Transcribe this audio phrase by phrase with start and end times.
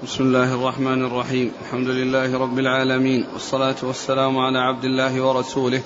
[0.00, 1.52] بسم الله الرحمن الرحيم.
[1.62, 5.82] الحمد لله رب العالمين والصلاة والسلام على عبد الله ورسوله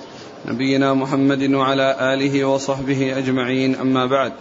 [0.46, 3.74] نبينا محمد وعلى آله وصحبه أجمعين.
[3.74, 4.32] أما بعد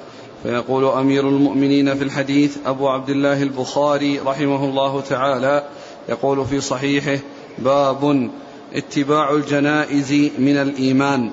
[0.44, 5.64] فيقول أمير المؤمنين في الحديث أبو عبد الله البخاري رحمه الله تعالى
[6.10, 7.20] يقول في صحيحه
[7.60, 8.30] باب
[8.74, 11.32] اتباع الجنائز من الإيمان.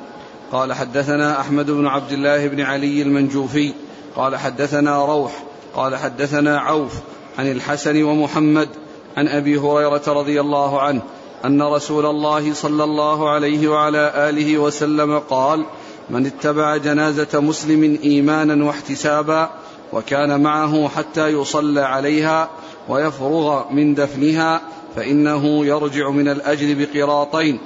[0.52, 3.72] قال حدثنا أحمد بن عبد الله بن علي المنجوفي
[4.16, 5.42] قال حدثنا روح
[5.74, 6.92] قال حدثنا عوف
[7.38, 8.68] عن الحسن ومحمد
[9.16, 11.02] عن أبي هريرة رضي الله عنه
[11.44, 15.64] أن رسول الله صلى الله عليه وعلى آله وسلم قال
[16.10, 19.50] من اتبع جنازة مسلم إيمانا واحتسابا
[19.92, 22.50] وكان معه حتى يصلى عليها
[22.88, 24.60] ويفرغ من دفنها
[24.96, 27.58] فإنه يرجع من الاجر بقراطين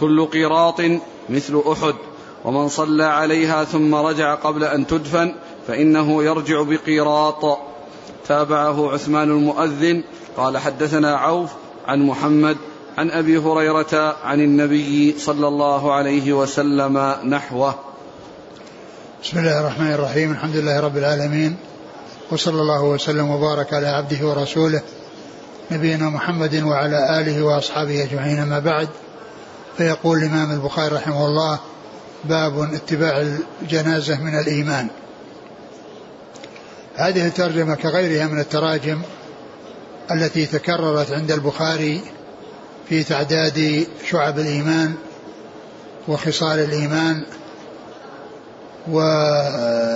[0.00, 0.80] كل قراط
[1.28, 1.94] مثل أحد
[2.44, 5.34] ومن صلى عليها ثم رجع قبل أن تدفن
[5.66, 7.58] فإنه يرجع بقيراط
[8.28, 10.02] تابعه عثمان المؤذن
[10.36, 11.50] قال حدثنا عوف
[11.86, 12.56] عن محمد
[12.98, 17.74] عن أبي هريرة عن النبي صلى الله عليه وسلم نحوه.
[19.22, 20.32] بسم الله الرحمن الرحيم.
[20.32, 21.56] الحمد لله رب العالمين.
[22.30, 24.82] وصلى الله وسلم وبارك على عبده ورسوله
[25.70, 28.38] نبينا محمد وعلى آله وأصحابه أجمعين.
[28.38, 28.88] أما بعد
[29.76, 31.58] فيقول الإمام البخاري رحمه الله
[32.24, 33.26] باب اتباع
[33.62, 34.88] الجنازة من الإيمان.
[36.96, 39.02] هذه الترجمة كغيرها من التراجم
[40.10, 42.00] التي تكررت عند البخاري
[42.88, 44.94] في تعداد شعب الإيمان
[46.08, 47.24] وخصال الإيمان
[48.88, 49.94] وذلك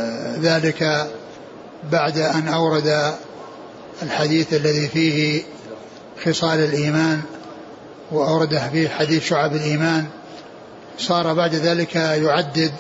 [1.92, 3.14] بعد أن أورد
[4.02, 5.42] الحديث الذي فيه
[6.24, 7.20] خصال الإيمان
[8.12, 10.06] وأورده فيه حديث شعب الإيمان
[10.98, 12.72] صار بعد ذلك يعدد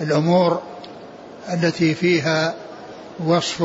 [0.00, 0.62] الأمور
[1.52, 2.54] التي فيها
[3.26, 3.64] وصف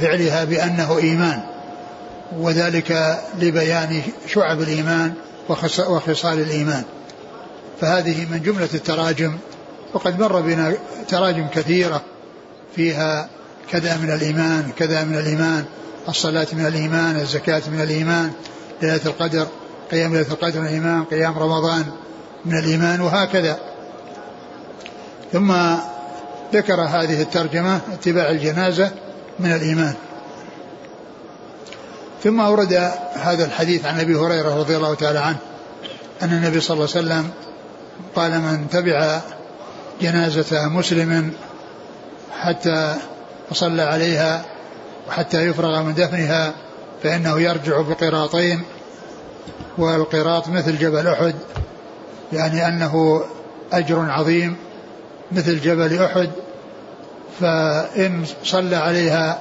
[0.00, 1.40] فعلها بأنه إيمان
[2.38, 5.14] وذلك لبيان شعب الإيمان
[5.88, 6.84] وخصال الإيمان.
[7.80, 9.38] فهذه من جملة التراجم
[9.94, 10.74] وقد مر بنا
[11.08, 12.02] تراجم كثيرة
[12.76, 13.28] فيها
[13.70, 15.64] كذا من الإيمان كذا من الإيمان
[16.08, 18.32] الصلاة من الإيمان الزكاة من الإيمان
[18.82, 19.46] ليلة القدر
[19.90, 21.84] قيام ليلة القدر من الإيمان قيام رمضان
[22.44, 23.58] من الإيمان وهكذا.
[25.32, 25.54] ثم
[26.52, 28.90] ذكر هذه الترجمة اتباع الجنازة
[29.40, 29.94] من الإيمان.
[32.24, 32.72] ثم أورد
[33.14, 35.38] هذا الحديث عن أبي هريرة رضي الله تعالى عنه
[36.22, 37.30] أن النبي صلى الله عليه وسلم
[38.14, 39.20] قال من تبع
[40.00, 41.32] جنازة مسلم
[42.40, 42.94] حتى
[43.52, 44.44] صلى عليها
[45.08, 46.52] وحتى يفرغ من دفنها
[47.02, 48.62] فإنه يرجع بقراطين
[49.78, 51.34] والقراط مثل جبل أحد
[52.32, 53.24] يعني أنه
[53.72, 54.56] أجر عظيم
[55.32, 56.30] مثل جبل أحد
[57.40, 59.40] فإن صلى عليها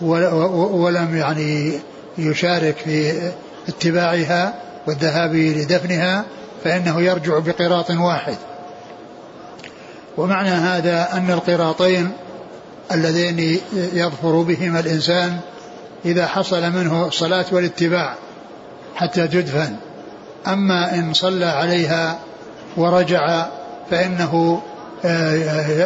[0.00, 1.72] ولم يعني
[2.18, 3.32] يشارك في
[3.68, 4.54] اتباعها
[4.86, 6.24] والذهاب لدفنها
[6.64, 8.36] فإنه يرجع بقراط واحد.
[10.16, 12.10] ومعنى هذا أن القراطين
[12.92, 13.58] اللذين
[13.92, 15.40] يظفر بهما الإنسان
[16.04, 18.14] إذا حصل منه الصلاة والاتباع
[18.96, 19.76] حتى تدفن.
[20.46, 22.18] أما إن صلى عليها
[22.76, 23.46] ورجع
[23.90, 24.62] فإنه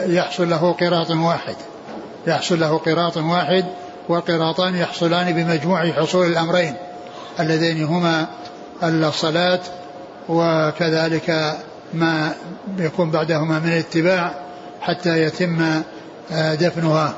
[0.07, 1.57] يحصل له قراط واحد.
[2.27, 3.65] يحصل له قراط واحد
[4.09, 6.75] والقراطان يحصلان بمجموع حصول الأمرين.
[7.41, 8.27] اللذين هما
[8.83, 9.61] الصلاة
[10.29, 11.57] وكذلك
[11.95, 12.33] ما
[12.79, 14.35] يكون بعدهما من الاتباع
[14.81, 15.83] حتى يتم
[16.31, 17.15] دفنها.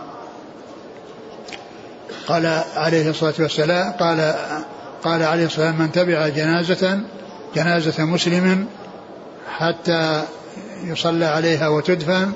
[2.28, 4.34] قال عليه الصلاة والسلام قال
[5.04, 7.00] قال عليه الصلاة والسلام من تبع جنازة
[7.54, 8.66] جنازة مسلم
[9.58, 10.22] حتى
[10.84, 12.32] يصلى عليها وتدفن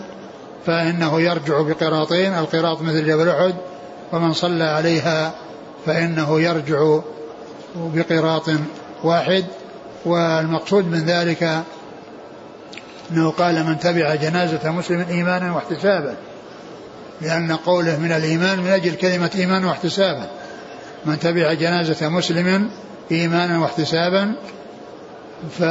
[0.66, 3.54] فإنه يرجع بقراطين القراط مثل جبل أحد
[4.12, 5.32] ومن صلى عليها
[5.86, 6.98] فإنه يرجع
[7.76, 8.50] بقراط
[9.04, 9.44] واحد.
[10.04, 11.62] والمقصود من ذلك
[13.10, 16.16] أنه قال من تبع جنازة مسلم إيمانا واحتسابا
[17.20, 20.30] لأن قوله من الإيمان من أجل كلمة إيمان واحتسابا.
[21.06, 22.70] من تبع جنازة مسلم
[23.10, 24.34] إيمانا واحتسابا
[25.58, 25.62] ف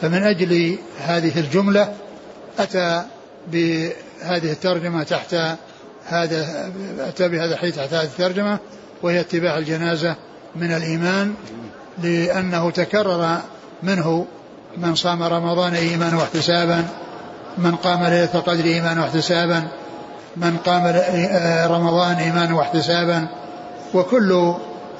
[0.00, 1.92] فمن أجل هذه الجملة
[2.58, 3.04] أتى
[3.52, 5.36] بهذه الترجمة تحت
[6.06, 8.58] هذا أتى بهذا الحديث تحت هذه الترجمة
[9.02, 10.16] وهي اتباع الجنازة
[10.56, 11.34] من الإيمان
[12.02, 13.38] لأنه تكرر
[13.82, 14.26] منه
[14.76, 16.84] من صام رمضان إيمانا واحتسابا
[17.58, 19.68] من قام ليلة القدر إيمانا واحتسابا
[20.36, 20.86] من قام
[21.72, 23.26] رمضان إيمانا واحتسابا
[23.94, 24.54] وكل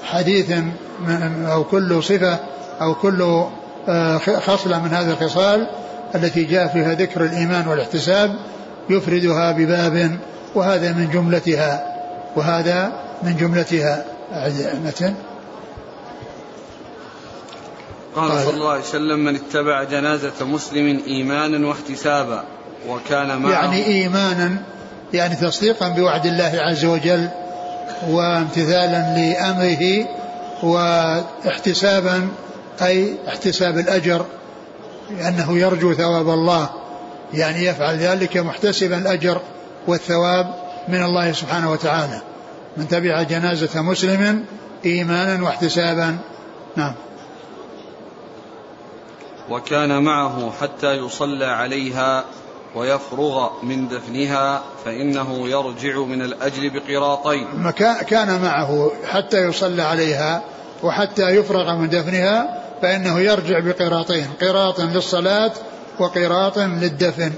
[0.05, 0.53] حديث
[1.47, 2.39] أو كل صفة
[2.81, 3.45] أو كل
[3.89, 5.67] آه، خصلة من هذه الخصال
[6.15, 8.35] التي جاء فيها ذكر الإيمان والاحتساب
[8.91, 10.19] يفردها بباب
[10.55, 11.95] وهذا من جملتها
[12.37, 12.93] وهذا
[13.23, 14.05] من جملتها.
[14.85, 15.15] متن
[18.15, 22.45] قال, قال صلى الله عليه وسلم من اتبع جنازة مسلم إيمانا واحتسابا
[22.89, 24.57] وكان معه يعني إيمانا
[25.13, 27.29] يعني تصديقا بوعد الله عز وجل
[28.09, 30.09] وامتثالا لأمره
[30.63, 32.29] واحتسابا
[32.83, 34.27] أي احتساب الأجر
[35.11, 36.71] لأنه يرجو ثواب الله.
[37.35, 39.41] يعني يفعل ذلك محتسبا الأجر
[39.87, 40.55] والثواب
[40.89, 42.21] من الله سبحانه وتعالى.
[42.77, 44.45] من تبع جنازة مسلم
[44.85, 46.19] إيمانا واحتسابا.
[46.77, 46.95] نعم.
[49.51, 52.25] وكان معه حتى يصلى عليها
[52.75, 57.71] ويفرغ من دفنها فإنه يرجع من الأجر بقراطين.
[58.09, 60.43] كان معه حتى يصلى عليها
[60.83, 65.53] وحتى يفرغ من دفنها فإنه يرجع بقراطين قراط للصلاة
[65.99, 67.33] وقراط للدفن.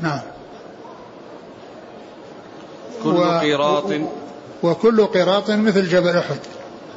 [0.00, 0.20] نعم.
[3.04, 3.84] كل قراط.
[4.62, 6.38] وكل قراط مثل جبل أحد.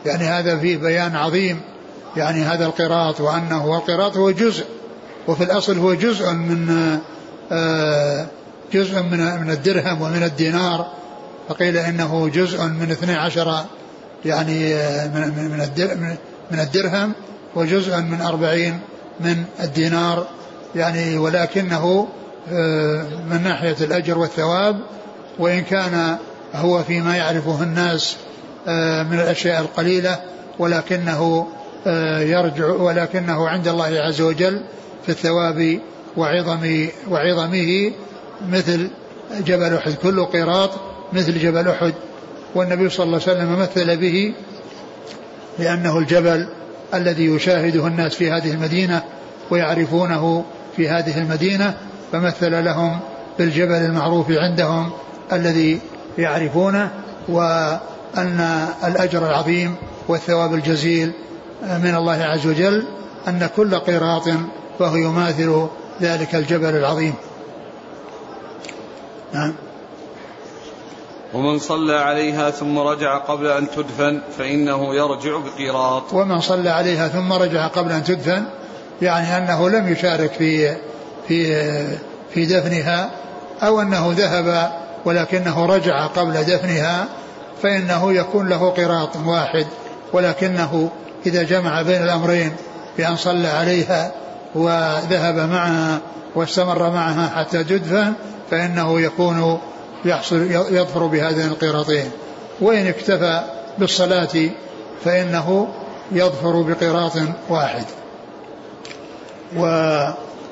[0.06, 1.62] يعني هذا فيه بيان عظيم
[2.18, 4.65] يعني هذا القراط وأنه القراط هو جزء
[5.27, 6.69] وفي الأصل هو جزء من
[7.51, 8.27] آه،
[8.74, 10.88] جزء من من الدرهم ومن الدينار.
[11.50, 13.65] فقيل إنه جزء من 12
[14.25, 16.18] يعني آه، من من
[16.51, 17.13] من الدرهم
[17.57, 18.80] وجزء من أربعين
[19.19, 20.27] من الدينار
[20.75, 22.07] يعني ولكنه
[22.51, 24.80] آه، من ناحية الأجر والثواب
[25.39, 26.18] وإن كان
[26.56, 28.15] هو فيما يعرفه الناس
[29.09, 30.19] من الأشياء القليلة
[30.59, 31.48] ولكنه
[32.19, 34.62] يرجع ولكنه عند الله عز وجل
[35.06, 35.80] في الثواب
[36.18, 37.92] وعظم وعظمه
[38.50, 38.89] مثل
[39.39, 39.94] جبل أحد.
[39.94, 40.71] كل قيراط
[41.13, 41.94] مثل جبل أحد.
[42.56, 44.33] والنبي صلى الله عليه وسلم مثل به
[45.59, 46.48] لأنه الجبل
[46.94, 49.04] الذي يشاهده الناس في هذه المدينة
[49.50, 50.45] ويعرفونه
[50.75, 51.74] في هذه المدينة
[52.12, 53.00] فمثل لهم
[53.39, 54.92] بالجبل المعروف عندهم
[55.31, 55.80] الذي
[56.18, 56.92] يعرفونه
[57.28, 59.75] وأن الأجر العظيم
[60.07, 61.13] والثواب الجزيل
[61.63, 62.86] من الله عز وجل
[63.28, 64.30] أن كل قيراط
[64.80, 65.68] فهو يماثل
[66.01, 67.13] ذلك الجبل العظيم.
[69.33, 69.54] نعم.
[71.38, 76.13] ومن صلى عليها ثم رجع قبل أن تدفن فإنه يرجع بقيراط.
[76.13, 78.44] ومن صلى عليها ثم رجع قبل أن تدفن
[79.01, 80.75] يعني أنه لم يشارك في
[81.28, 81.68] في
[82.34, 83.10] في دفنها
[83.63, 84.72] أو أنه ذهب
[85.06, 87.07] ولكنه رجع قبل دفنها
[87.63, 89.68] فإنه يكون له قراط واحد.
[90.13, 90.92] ولكنه
[91.25, 92.51] إذا جمع بين الأمرين
[92.98, 94.12] بأن صلى عليها
[94.56, 96.00] وذهب معها
[96.36, 98.13] واستمر معها حتى تدفن
[98.51, 99.60] فإنه يكون
[100.07, 102.12] يحصل يظفر بهذين القراطين.
[102.62, 103.42] وإن اكتفى
[103.77, 104.50] بالصلاة
[105.06, 105.68] فإنه
[106.12, 107.13] يظفر بقراط
[107.50, 107.86] واحد.
[109.57, 109.63] و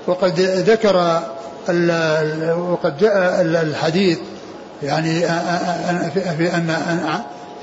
[0.07, 1.21] وقد ذكر
[2.57, 4.19] وقد جاء الحديث
[4.83, 5.19] يعني
[6.37, 6.75] في أن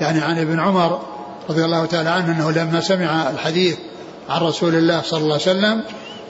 [0.01, 0.99] يعني عن ابن عمر
[1.49, 3.77] رضي الله تعالى عنه أنه لما سمع الحديث
[4.29, 5.83] عن رسول الله صلى الله عليه وسلم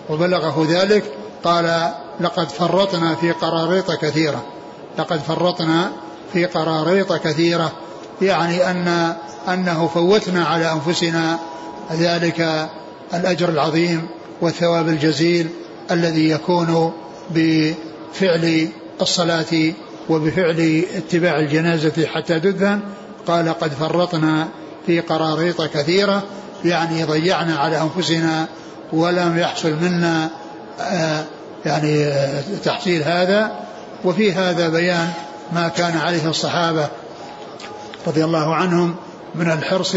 [0.09, 1.03] وبلغه ذلك
[1.43, 4.43] قال لقد فرطنا في قراريط كثيرة.
[4.97, 5.91] لقد فرطنا
[6.33, 7.71] في قراريط كثيرة
[8.21, 9.15] يعني أن
[9.47, 11.39] أنه فوتنا على أنفسنا
[11.91, 12.69] ذلك
[13.13, 14.07] الأجر العظيم
[14.41, 15.49] والثواب الجزيل
[15.91, 16.93] الذي يكون
[17.29, 18.69] بفعل
[19.01, 19.73] الصلاة
[20.09, 22.79] وبفعل اتباع الجنازة حتى تدفن
[23.27, 24.47] قال قد فرطنا
[24.85, 26.23] في قراريط كثيرة
[26.65, 28.47] يعني ضيعنا على أنفسنا
[28.93, 30.29] ولم يحصل منا
[30.81, 31.25] آه،
[31.65, 33.51] يعني آه، تحصيل هذا
[34.03, 35.09] وفي هذا بيان
[35.53, 36.87] ما كان عليه الصحابة
[38.07, 38.95] رضي الله عنهم
[39.35, 39.95] من الحرص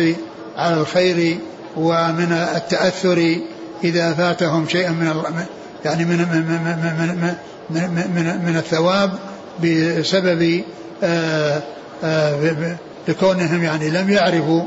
[0.57, 1.39] على الخير
[1.77, 3.37] ومن التأثر
[3.85, 5.23] إذا فاتهم شيء من
[5.85, 7.35] يعني من من من
[7.71, 9.13] من, من, من, من الثواب
[9.63, 10.63] بسبب
[11.03, 11.63] آه،
[13.09, 14.63] لكونهم يعني لم يعرفوا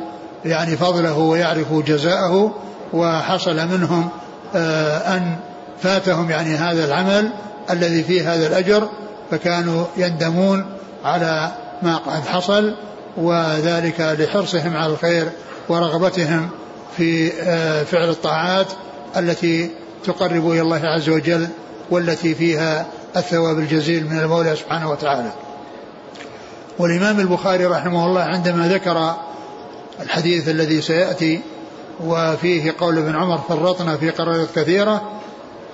[0.45, 2.55] يعني فضله ويعرفوا جزاءه
[2.93, 4.09] وحصل منهم
[4.55, 5.35] آه، أن
[5.81, 7.29] فاتهم يعني هذا العمل
[7.69, 8.89] الذي فيه هذا الأجر
[9.31, 10.65] فكانوا يندمون
[11.05, 12.75] على ما قد حصل
[13.17, 15.29] وذلك لحرصهم على الخير
[15.69, 16.49] ورغبتهم
[16.97, 18.67] في آه، فعل الطاعات
[19.17, 19.69] التي
[20.03, 21.47] تقرب إلى الله عز وجل
[21.89, 22.85] والتي فيها
[23.17, 25.31] الثواب الجزيل من المولى سبحانه وتعالى.
[26.79, 29.15] والإمام البخاري رحمه الله عندما ذكر
[30.01, 31.41] الحديث الذي سيأتي
[32.05, 35.01] وفيه قول ابن عمر فرطنا في قرارات كثيرة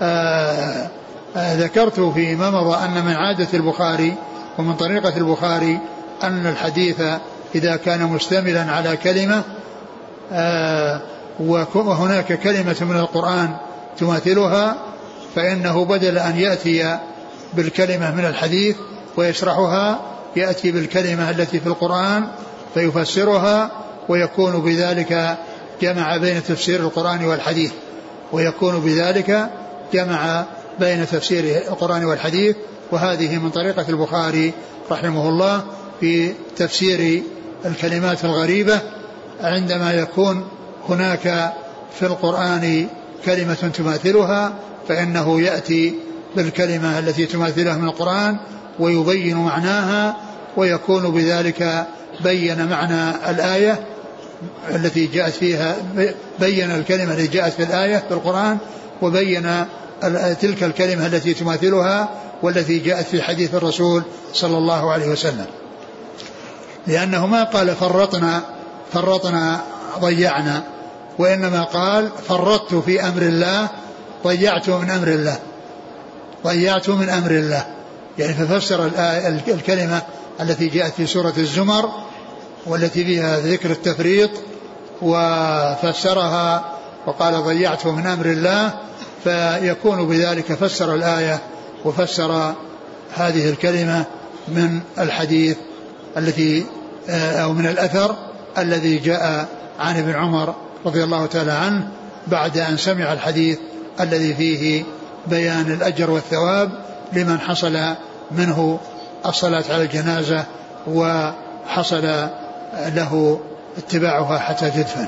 [0.01, 0.89] آآ آآ
[1.37, 4.15] ذكرت فيما مضى أن من عادة البخاري
[4.57, 5.79] ومن طريقة البخاري
[6.23, 7.01] أن الحديث
[7.55, 9.43] إذا كان مشتملا على كلمة
[11.75, 13.55] وهناك كلمة من القرآن
[13.97, 14.75] تماثلها
[15.35, 16.97] فإنه بدل أن يأتي
[17.53, 18.75] بالكلمة من الحديث
[19.17, 19.99] ويشرحها
[20.35, 22.27] يأتي بالكلمة التي في القرآن
[22.73, 23.71] فيفسرها
[24.09, 25.37] ويكون بذلك
[25.81, 27.71] جمع بين تفسير القرآن والحديث
[28.31, 29.49] ويكون بذلك
[29.93, 30.45] جمع
[30.79, 32.55] بين تفسير القرآن والحديث
[32.91, 34.53] وهذه من طريقة البخاري
[34.91, 35.63] رحمه الله
[35.99, 37.23] في تفسير
[37.65, 38.79] الكلمات الغريبة
[39.41, 40.47] عندما يكون
[40.89, 41.53] هناك
[41.99, 42.87] في القرآن
[43.25, 44.53] كلمة تماثلها
[44.87, 45.95] فإنه يأتي
[46.35, 48.37] بالكلمة التي تماثلها من القرآن
[48.79, 50.15] ويبين معناها
[50.57, 51.85] ويكون بذلك
[52.23, 53.79] بين معنى الآية
[54.69, 55.75] التي جاءت فيها
[56.39, 58.57] بين الكلمة التي جاءت في الآية في القرآن
[59.01, 59.65] وبين
[60.41, 62.09] تلك الكلمة التي تماثلها
[62.43, 65.45] والتي جاءت في حديث الرسول صلى الله عليه وسلم.
[66.87, 68.41] لأنه ما قال فرطنا
[68.93, 69.61] فرطنا
[69.99, 70.63] ضيعنا
[71.19, 73.67] وإنما قال فرطت في أمر الله
[74.23, 75.39] ضيعت من أمر الله
[76.43, 77.65] ضيعت من أمر الله.
[78.19, 78.91] يعني ففسر
[79.47, 80.01] الكلمة
[80.41, 81.89] التي جاءت في سورة الزمر
[82.65, 84.29] والتي فيها ذكر التفريط
[85.01, 86.65] وفسرها
[87.07, 88.73] وقال ضيعت من أمر الله
[89.25, 91.39] فيكون بذلك فسر الآية
[91.85, 92.53] وفسر
[93.15, 94.05] هذه الكلمة
[94.47, 95.57] من الحديث
[96.17, 96.65] التي
[97.09, 98.15] آه، أو من الأثر
[98.57, 99.47] الذي جاء
[99.79, 100.55] عن ابن عمر
[100.85, 101.87] رضي الله تعالى عنه
[102.27, 103.59] بعد أن سمع الحديث
[103.99, 104.83] الذي فيه
[105.27, 106.71] بيان الأجر والثواب
[107.13, 107.79] لمن حصل
[108.31, 108.79] منه
[109.25, 110.43] الصلاة على الجنازة
[110.87, 112.03] وحصل
[112.73, 113.39] له
[113.77, 115.07] اتباعها حتى تدفن.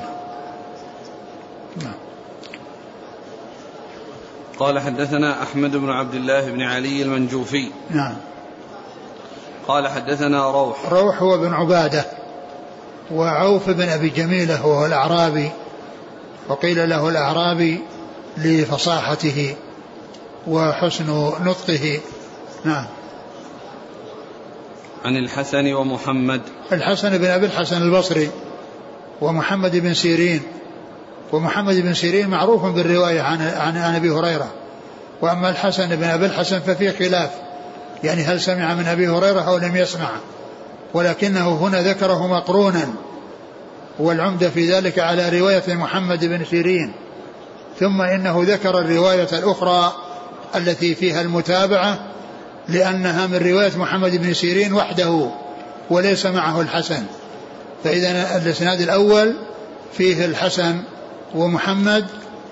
[1.83, 2.06] نعم.
[4.59, 7.71] قال حدثنا أحمد بن عبد الله بن علي المنجوفي.
[7.89, 8.15] نعم.
[9.67, 10.89] قال حدثنا روح.
[10.89, 12.05] روح هو بن عبادة
[13.11, 15.51] وعوف بن أبي جميلة وهو الأعرابي
[16.49, 17.81] وقيل له الأعرابي
[18.37, 19.55] لفصاحته
[20.47, 21.99] وحسن نطقه.
[22.65, 22.85] نعم.
[25.05, 26.41] عن الحسن ومحمد.
[26.71, 28.29] الحسن بن أبي الحسن البصري
[29.21, 30.41] ومحمد بن سيرين
[31.31, 34.47] ومحمد بن سيرين معروف بالرواية عن, عن, أبي هريرة.
[35.21, 37.29] وأما الحسن بن أبي الحسن ففي خلاف.
[38.03, 40.09] يعني هل سمع من أبي هريرة أو لم يسمع؟
[40.93, 42.87] ولكنه هنا ذكره مقرونا.
[43.99, 46.93] والعمدة في ذلك على رواية محمد بن سيرين.
[47.79, 49.93] ثم إنه ذكر الرواية الأخرى
[50.55, 51.99] التي فيها المتابعة
[52.69, 55.29] لأنها من رواية محمد بن سيرين وحده
[55.89, 57.03] وليس معه الحسن.
[57.83, 59.33] فإذا الإسناد الأول
[59.97, 60.83] فيه الحسن
[61.35, 62.05] ومحمد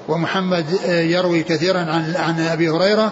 [0.08, 3.12] ومحمد يروي كثيرا عن عن أبي هريرة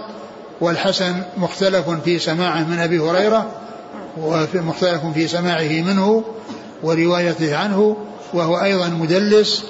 [0.62, 3.52] والحسن مختلف في سماعه من أبي هريرة
[4.18, 6.24] ومختلف في سماعه منه
[6.84, 7.98] وروايته عنه
[8.34, 9.64] وهو أيضا مدلس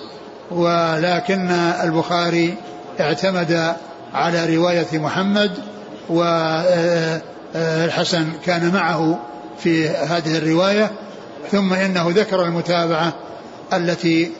[0.51, 1.51] ولكن
[1.83, 2.55] البخاري
[2.99, 3.75] اعتمد
[4.13, 5.51] على رواية محمد
[7.55, 9.19] والحسن كان معه
[9.59, 10.91] في هذه الرواية
[11.51, 13.13] ثم إنه ذكر المتابعة
[13.73, 14.31] التي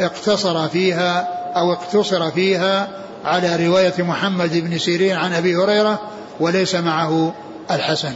[0.00, 2.88] اقتصر فيها أو اقتصر فيها
[3.24, 6.00] على رواية محمد بن سيرين عن أبي هريرة
[6.40, 7.34] وليس معه
[7.70, 8.14] الحسن.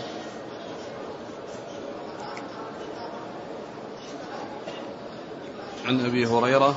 [5.86, 6.74] عن أبي هريرة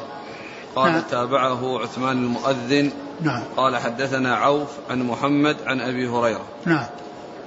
[0.75, 1.01] قال نعم.
[1.11, 2.91] تابعه عثمان المؤذن.
[3.21, 3.43] نعم.
[3.57, 6.45] قال حدثنا عوف عن محمد عن أبي هريرة.
[6.65, 6.85] نعم.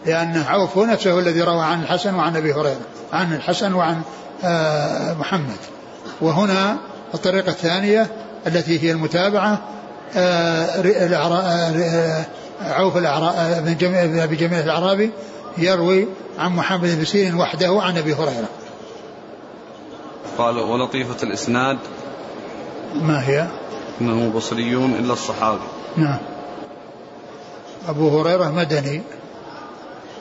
[0.06, 2.80] لأن عوف هو نفسه الذي روى عن الحسن وعن أبي هريرة.
[3.12, 4.02] عن الحسن وعن
[4.44, 5.56] آه محمد.
[6.20, 6.78] وهنا
[7.14, 8.06] الطريقة الثانية
[8.46, 9.60] التي هي المتابعة
[10.16, 12.24] آه, آه،
[12.60, 15.10] عوف آه، بن جميل أبي جميل الأعرابي
[15.58, 18.48] يروي عن محمد بن سيرين وحده عن أبي هريرة.
[20.38, 21.78] قال ولطيفة الإسناد
[22.94, 23.46] ما هي؟
[24.00, 25.66] إنه بصريون إلا الصحابي.
[25.96, 26.18] نعم.
[27.88, 29.02] أبو هريرة مدني.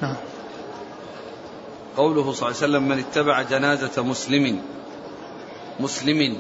[0.02, 0.16] نعم.
[1.98, 4.60] قوله صلى الله عليه وسلم من اتبع جنازة مسلم
[5.80, 6.38] مسلم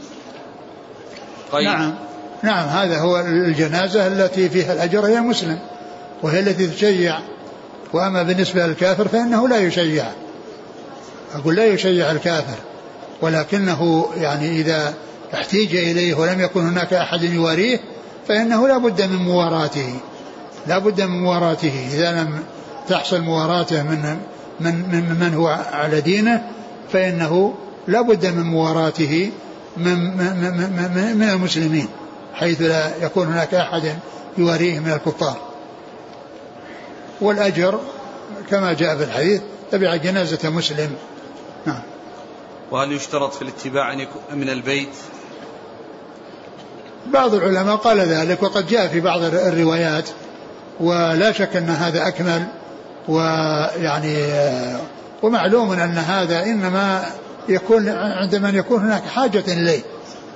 [1.52, 1.66] طيب.
[1.66, 1.96] نعم.
[2.44, 5.60] نعم هذا هو الجنازة التي فيها الأجر هي مسلم
[6.24, 7.20] وهي التي تشيع.
[7.94, 10.06] وأما بالنسبة للكافر فإنه لا يشيع.
[11.36, 12.58] أقول لا يشيع الكافر
[13.22, 14.94] ولكنه يعني إذا
[15.34, 17.80] احتيج إليه ولم يكن هناك أحد يواريه
[18.28, 20.00] فإنه لا بد من مواراته.
[20.68, 21.88] لا بد من مواراته.
[21.94, 22.44] إذا لم
[22.88, 24.18] تحصل مواراته من
[24.60, 26.44] من من, من هو على دينه
[26.94, 27.54] فإنه
[27.88, 29.32] لا بد من مواراته.
[29.80, 30.54] من, من,
[30.96, 31.88] من, من المسلمين
[32.34, 33.96] حيث لا يكون هناك أحد
[34.38, 35.38] يواريه من الكفار.
[37.22, 37.80] والأجر
[38.50, 40.96] كما جاء في الحديث تبع جنازة مسلم.
[41.66, 41.82] نعم.
[42.72, 43.96] وهل يشترط في الاتباع
[44.34, 44.96] من البيت؟
[47.08, 50.10] بعض العلماء قال ذلك وقد جاء في بعض الروايات
[50.80, 52.44] ولا شك أن هذا أكمل
[53.08, 54.18] ويعني
[55.24, 57.06] ومعلوم أن هذا إنما
[57.50, 59.82] يكون عند من يكون هناك حاجة إليه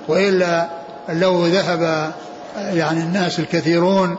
[0.08, 0.68] وإلا
[1.08, 2.12] لو ذهب
[2.56, 4.16] يعني الناس الكثيرون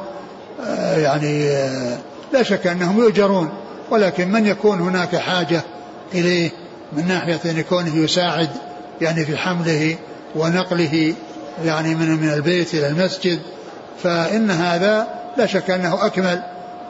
[0.97, 1.49] يعني
[2.33, 3.49] لا شك أنهم يؤجرون
[3.91, 5.61] ولكن من يكون هناك حاجة
[6.13, 6.51] إليه
[6.93, 8.49] من ناحية أن يكونه يساعد
[9.01, 9.95] يعني في حمله
[10.35, 11.13] ونقله
[11.65, 13.39] يعني من من البيت إلى المسجد
[14.03, 16.41] فإن هذا لا شك أنه أكمل.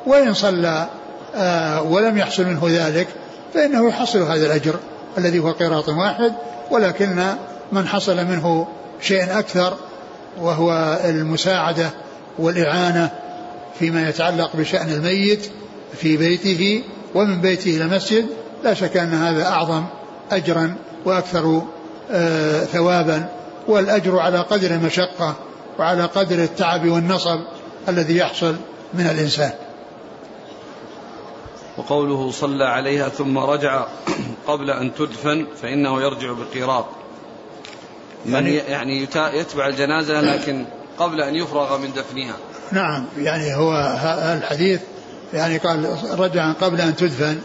[0.05, 0.88] وإن صلى
[1.35, 3.07] آه ولم يحصل منه ذلك
[3.53, 4.79] فإنه يحصل هذا الأجر.
[5.17, 6.34] الذي هو قراط واحد
[6.72, 7.25] ولكن
[7.72, 8.67] من حصل منه
[9.01, 9.74] شيء أكثر
[10.41, 11.89] وهو المساعدة
[12.39, 13.12] والإعانة
[13.79, 15.50] فيما يتعلق بشأن الميت
[15.98, 16.84] في بيته
[17.15, 18.25] ومن بيته إلى المسجد
[18.63, 19.84] لا شك أن هذا أعظم
[20.31, 21.62] أجرا وأكثر
[22.12, 23.29] آه ثوابا.
[23.67, 25.36] والأجر على قدر المشقة
[25.79, 27.39] وعلى قدر التعب والنصب
[27.89, 28.55] الذي يحصل
[28.93, 29.51] من الإنسان.
[31.77, 33.86] وقوله صلى عليها ثم رجع
[34.48, 36.86] قبل أن تدفن فإنه يرجع بقيراط
[38.25, 40.65] من يعني, يعني يتبع الجنازة لكن
[41.00, 42.36] قبل أن يفرغ من دفنها.
[42.72, 43.98] نعم يعني هو
[44.38, 44.82] الحديث
[45.34, 47.39] يعني قال رجع قبل أن تدفن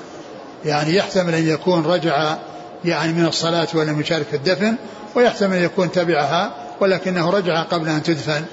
[0.64, 2.36] يعني يحتمل أن يكون رجع
[2.84, 4.76] يعني من الصلاة ولم يشارك في الدفن
[5.14, 8.44] ويحتمل أن يكون تبعها ولكنه رجع قبل أن تدفن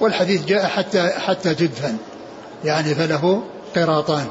[0.00, 1.96] والحديث جاء حتى حتى تدفن
[2.64, 3.42] يعني فله
[3.76, 4.26] قراطان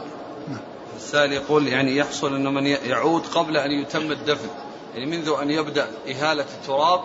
[0.98, 4.50] السائل يقول يعني يحصل أن من يعود قبل أن يتم الدفن.
[4.95, 7.00] يعني منذ أن يبدأ إهالة التراب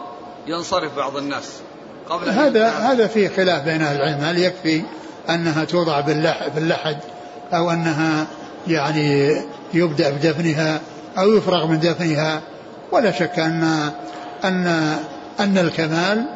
[0.46, 1.52] ينصرف بعض الناس
[2.08, 4.20] قبل هذا هذا فيه خلاف بين أهل العلم.
[4.20, 4.82] هل يكفي
[5.30, 6.00] أنها توضع
[6.54, 6.98] باللحد
[7.52, 8.26] أو أنها
[8.68, 9.36] يعني
[9.74, 10.80] يبدأ بدفنها
[11.18, 12.42] أو يفرغ من دفنها؟
[12.92, 13.90] ولا شك أن
[14.44, 14.66] أن
[15.40, 16.26] أن الكمال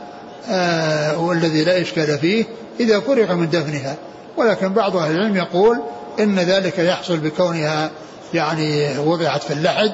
[0.49, 2.45] آه والذي لا إشكال فيه
[2.81, 3.97] إذا فرغ من دفنها.
[4.37, 5.81] ولكن بعض أهل العلم يقول
[6.19, 7.91] إن ذلك يحصل بكونها
[8.35, 9.93] يعني وضعت في اللحد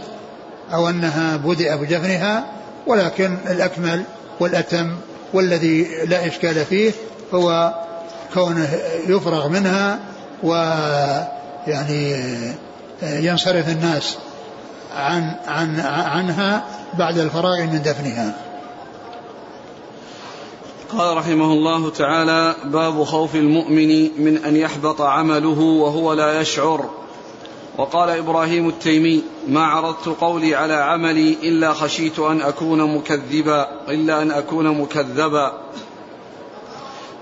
[0.75, 2.45] أو أنها بدأ بدفنها
[2.87, 4.03] ولكن الأكمل
[4.41, 4.97] والأتم
[5.33, 6.93] والذي لا إشكال فيه
[7.35, 7.75] هو
[8.35, 8.69] كونه
[9.09, 9.99] يفرغ منها
[10.43, 12.17] ويعني
[13.03, 14.17] ينصرف الناس
[14.97, 16.65] عن عن عنها
[16.99, 18.33] بعد الفراغ من دفنها.
[20.93, 26.91] قال رحمه الله تعالى باب خوف المؤمن من أن يحبط عمله وهو لا يشعر.
[27.79, 34.31] وقال إبراهيم التيمي ما عرضت قولي على عملي إلا خشيت أن أكون مكذبا إلا أن
[34.31, 35.53] أكون مكذبا.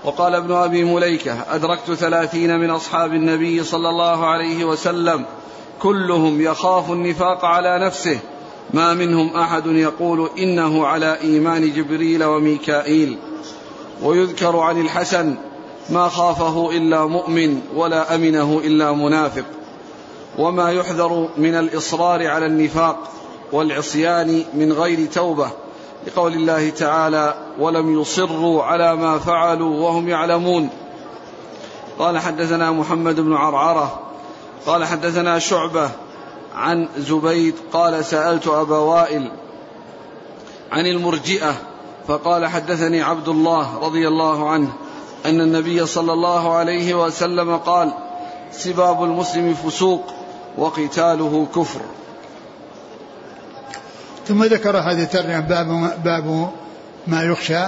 [0.03, 5.25] وقال ابن أبي مليكة أدركت ثلاثين من أصحاب النبي صلى الله عليه وسلم
[5.79, 8.19] كلهم يخاف النفاق على نفسه.
[8.73, 13.17] ما منهم أحد يقول إنه على إيمان جبريل وميكائيل.
[14.03, 15.35] ويذكر عن الحسن
[15.89, 19.45] ما خافه إلا مؤمن ولا أمنه إلا منافق
[20.37, 22.97] وما يحذر من الإصرار على النفاق
[23.51, 25.49] والعصيان من غير توبة
[26.07, 30.69] لقول الله تعالى ولم يصروا على ما فعلوا وهم يعلمون
[31.99, 33.99] قال حدثنا محمد بن عرعرة
[34.65, 35.89] قال حدثنا شعبة
[36.55, 39.31] عن زبيد قال سألت أبا وائل
[40.71, 41.55] عن المرجئة
[42.07, 44.73] فقال حدثني عبد الله رضي الله عنه
[45.25, 47.93] أن النبي صلى الله عليه وسلم قال
[48.51, 50.03] سباب المسلم فسوق
[50.57, 51.81] وقتاله كفر.
[54.27, 56.49] ثم ذكر هذه الترجمة باب باب
[57.07, 57.63] ما يخشى.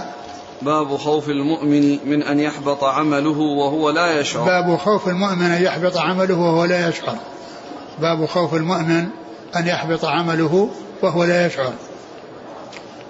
[0.62, 4.45] باب خوف المؤمن من أن يحبط عمله وهو لا يشعر.
[4.45, 7.17] باب خوف المؤمن أن يحبط عمله وهو لا يشعر.
[8.02, 9.08] باب خوف المؤمن
[9.56, 10.69] أن يحبط عمله
[11.02, 11.73] وهو لا يشعر.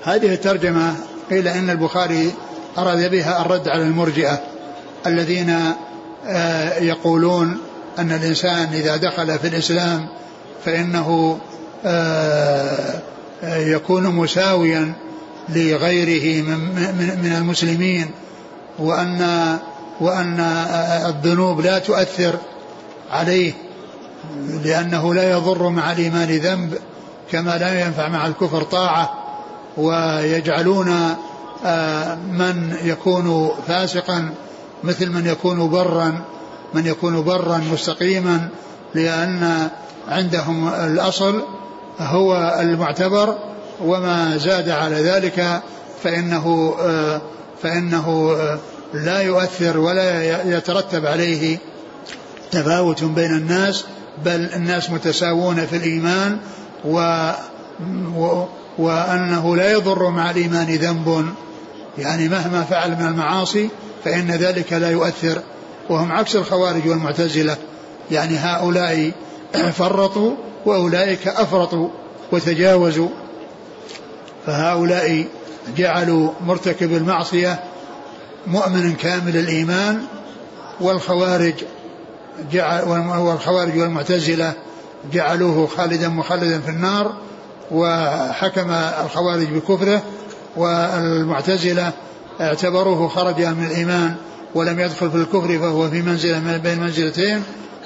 [0.04, 0.96] هذه الترجمة
[1.30, 2.32] قيل إن البخاري
[2.78, 4.40] أراد بها الرد على المرجئة
[5.08, 5.56] الذين
[6.28, 7.58] آه، يقولون
[8.00, 10.08] أن الإنسان إذا دخل في الإسلام
[10.66, 11.40] فإنه
[11.86, 13.02] آه،
[13.44, 14.94] يكون مساويا
[15.50, 16.42] لغيره
[17.22, 18.12] من المسلمين
[18.80, 19.58] وأن
[20.02, 20.40] وأن
[21.06, 22.36] الذنوب لا تؤثر
[23.12, 23.54] عليه
[24.64, 26.78] لأنه لا يضر مع الإيمان ذنب
[27.32, 29.27] كما لا ينفع مع الكفر طاعة.
[29.78, 31.16] ويجعلون
[31.66, 34.30] آه، من يكون فاسقا
[34.84, 36.22] مثل من يكون برا
[36.74, 38.50] من يكون برا مستقيما
[38.96, 39.70] لأن
[40.08, 41.42] عندهم الأصل
[42.00, 43.38] هو المعتبر
[43.82, 45.62] وما زاد على ذلك
[46.04, 47.22] فإنه آه،
[47.64, 48.60] فإنه آه،
[48.94, 51.58] لا يؤثر ولا يترتب عليه
[52.52, 53.86] تفاوت بين الناس
[54.26, 56.38] بل الناس متساوون في الإيمان
[56.86, 57.32] و
[58.78, 61.34] وأنه لا يضر مع الإيمان ذنب.
[61.98, 63.70] يعني مهما فعل من المعاصي
[64.06, 65.42] فإن ذلك لا يؤثر.
[65.90, 67.58] وهم عكس الخوارج والمعتزلة.
[68.12, 69.12] يعني هؤلاء
[69.74, 70.32] فرطوا
[70.66, 71.90] وأولئك أفرطوا
[72.32, 73.10] وتجاوزوا.
[74.46, 75.26] فهؤلاء
[75.78, 77.60] جعلوا مرتكب المعصية
[78.48, 80.02] مؤمن كامل الإيمان
[80.82, 81.54] والخوارج
[82.52, 82.84] جعل
[83.20, 84.54] والخوارج والمعتزلة
[85.14, 87.27] جعلوه خالدا مخلدا في النار.
[87.72, 88.72] وحكم
[89.06, 90.02] الخوارج بكفره
[90.58, 91.92] والمعتزلة
[92.42, 94.16] اعتبروه خرج من الإيمان
[94.56, 97.44] ولم يدخل في الكفر فهو في منزلة من بين منزلتين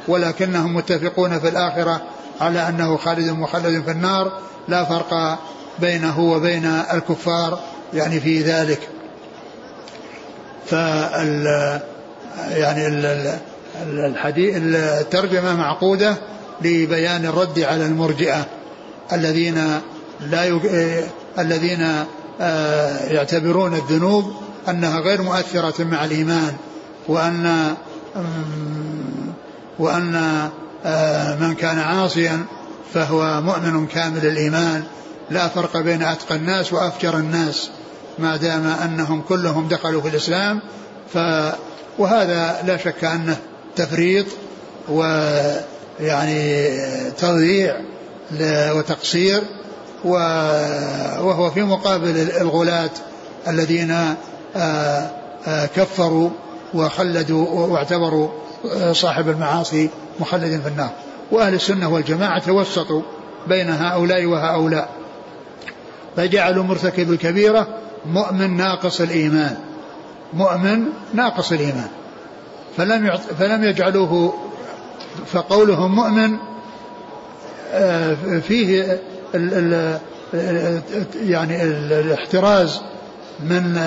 [0.08, 2.02] ولكنهم متفقون في الآخرة
[2.42, 4.32] على أنه خالد مخلد في النار
[4.68, 5.40] لا فرق
[5.80, 7.60] بينه وبين الكفار
[7.94, 8.80] يعني في ذلك.
[10.66, 11.46] فال
[12.50, 12.88] يعني
[13.86, 16.18] الحديث الترجمة معقودة
[16.62, 18.46] لبيان الرد على المرجئة.
[19.14, 19.82] الذين
[20.30, 20.62] لا يج...
[21.40, 22.06] الذين
[22.42, 24.34] آه، يعتبرون الذنوب
[24.70, 26.54] أنها غير مؤثرة مع الإيمان
[27.08, 27.76] وأن
[29.80, 30.16] وأن
[30.86, 32.46] آه، من كان عاصيا
[32.94, 34.84] فهو مؤمن كامل الإيمان.
[35.30, 37.70] لا فرق بين أتقى الناس وأفجر الناس
[38.20, 40.62] ما دام أنهم كلهم دخلوا في الإسلام.
[41.14, 41.18] ف
[41.98, 43.38] وهذا لا شك أنه
[43.76, 44.26] تفريط
[44.90, 46.70] ويعني
[47.12, 47.82] تضييع
[48.76, 49.42] وتقصير
[50.04, 52.90] وهو في مقابل الغلاة
[53.48, 54.16] الذين
[55.76, 56.30] كفروا
[56.74, 58.30] وخلدوا واعتبروا
[58.92, 59.90] صاحب المعاصي
[60.20, 60.90] مخلدا في النار
[61.32, 63.02] وأهل السنة والجماعة توسطوا
[63.48, 64.90] بين هؤلاء وهؤلاء
[66.18, 67.68] فجعلوا مرتكب الكبيرة
[68.06, 69.58] مؤمن ناقص الإيمان
[70.34, 71.90] مؤمن ناقص الإيمان
[72.78, 73.18] فلم.
[73.40, 74.34] فلم يجعلوه
[75.28, 76.38] فقولهم مؤمن
[78.42, 79.00] فيه
[79.36, 80.00] ال
[80.34, 80.82] ال
[81.16, 82.82] يعني الاحتراز
[83.40, 83.78] من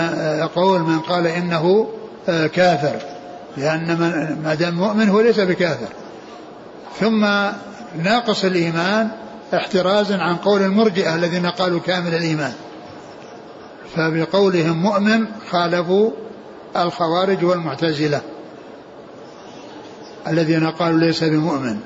[0.54, 1.88] قول من قال إنه
[2.26, 2.96] كافر
[3.56, 3.96] لأن
[4.44, 5.88] ما دام مؤمن هو ليس بكافر.
[7.00, 7.26] ثم
[8.02, 9.08] ناقص الإيمان
[9.54, 12.52] احترازا عن قول المرجئة الذين قالوا كامل الإيمان.
[13.96, 16.10] فبقولهم مؤمن خالفوا
[16.76, 18.20] الخوارج والمعتزلة
[20.28, 21.80] الذين قالوا ليس بمؤمن.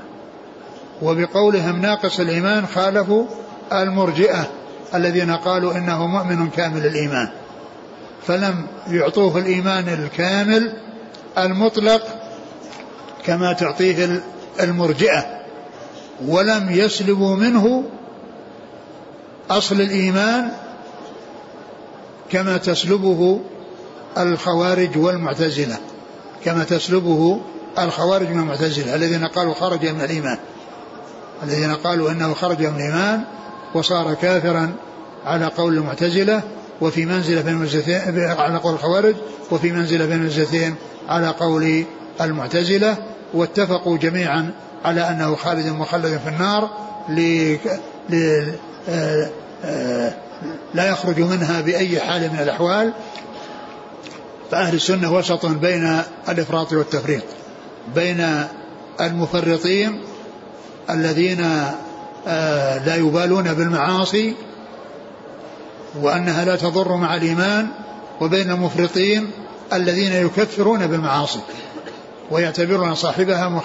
[1.03, 3.27] وبقولهم ناقص الإيمان خالفوا
[3.73, 4.49] المرجئة
[4.95, 7.29] الذين قالوا إنه مؤمن كامل الإيمان.
[8.27, 10.73] فلم يعطوه الإيمان الكامل
[11.39, 12.03] المطلق
[13.25, 14.23] كما تعطيه
[14.61, 15.27] المرجئة
[16.27, 17.85] ولم يسلبوا منه
[19.51, 20.51] أصل الإيمان
[22.31, 23.41] كما تسلبه
[24.19, 25.77] الخوارج والمعتزلة
[26.45, 27.41] كما تسلبه
[27.79, 30.39] الخوارج من المعتزله الذين قالوا خرج من الإيمان.
[31.43, 33.25] الذين قالوا أنه خرج من الإيمان
[33.75, 34.75] وصار كافرا
[35.25, 36.43] على قول المعتزلة
[36.81, 38.01] وفي منزلة بين المنزلتين
[38.39, 39.15] على قول الخوارج
[39.51, 40.75] وفي منزلة بين المنزلتين
[41.09, 41.85] على قول
[42.21, 42.97] المعتزلة
[43.35, 44.51] واتفقوا جميعا
[44.85, 46.71] على أنه خالد مخلد في النار
[47.09, 47.57] ل...
[48.11, 48.45] ل...
[48.89, 49.31] آه،
[49.65, 50.15] آه،
[50.75, 52.93] لا يخرج منها بأي حال من الأحوال.
[54.51, 57.23] فأهل السنة وسط بين الإفراط والتفريط
[57.95, 58.45] بين
[59.01, 60.01] المفرطين
[60.91, 61.47] الذين
[62.27, 64.35] آه، لا يبالون بالمعاصي
[66.03, 67.69] وأنها لا تضر مع الإيمان
[68.21, 69.31] وبين المفرطين
[69.73, 71.41] الذين يكفرون بالمعاصي
[72.31, 73.63] ويعتبرون صاحبها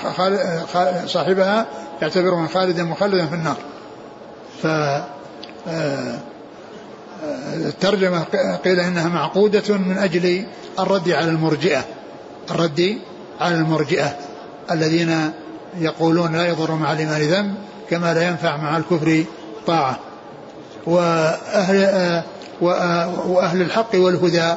[1.05, 1.65] صاحبها
[2.01, 3.57] يعتبرون خالدا مخلدا في النار.
[4.63, 4.67] ف
[5.67, 6.19] آه،
[7.53, 8.23] الترجمة
[8.63, 10.45] قيل إنها معقودة من أجل
[10.79, 11.85] الرد على المرجئة
[12.51, 12.97] الرد
[13.41, 14.17] على المرجئة
[14.71, 15.31] الذين
[15.77, 17.55] يقولون لا يضر مع الإيمان ذنب
[17.89, 19.23] كما لا ينفع مع الكفر
[19.67, 19.99] طاعة.
[20.87, 22.23] وأهل,
[22.61, 24.53] وأهل الحق والهدى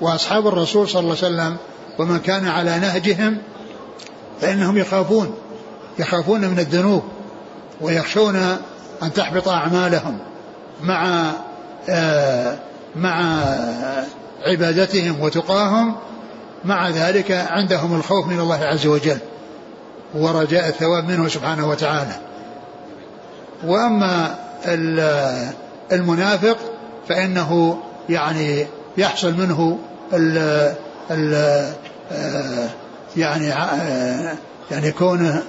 [0.00, 1.56] وأصحاب الرسول صلى الله عليه وسلم
[1.98, 3.38] ومن كان على نهجهم
[4.40, 5.34] فإنهم يخافون
[5.98, 7.02] يخافون من الذنوب
[7.80, 8.36] ويخشون
[9.02, 10.18] أن تحبط أعمالهم
[10.82, 11.30] مع
[12.96, 13.44] مع
[14.46, 15.96] عبادتهم وتقاهم.
[16.64, 19.18] مع ذلك عندهم الخوف من الله عز وجل.
[20.14, 22.14] ورجاء الثواب منه سبحانه وتعالى.
[23.64, 24.34] وأما
[25.92, 26.56] المنافق
[27.08, 29.78] فإنه يعني يحصل منه
[30.12, 30.38] ال
[31.10, 31.72] ال
[33.16, 33.46] يعني
[34.70, 35.42] يعني كونه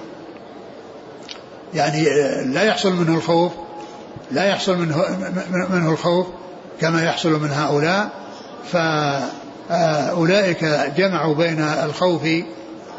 [1.74, 2.04] يعني
[2.44, 3.52] لا يحصل منه الخوف
[4.32, 5.04] لا يحصل منه
[5.70, 6.26] منه الخوف
[6.80, 8.08] كما يحصل من هؤلاء.
[8.72, 10.64] فأولئك
[10.96, 12.22] جمعوا بين الخوف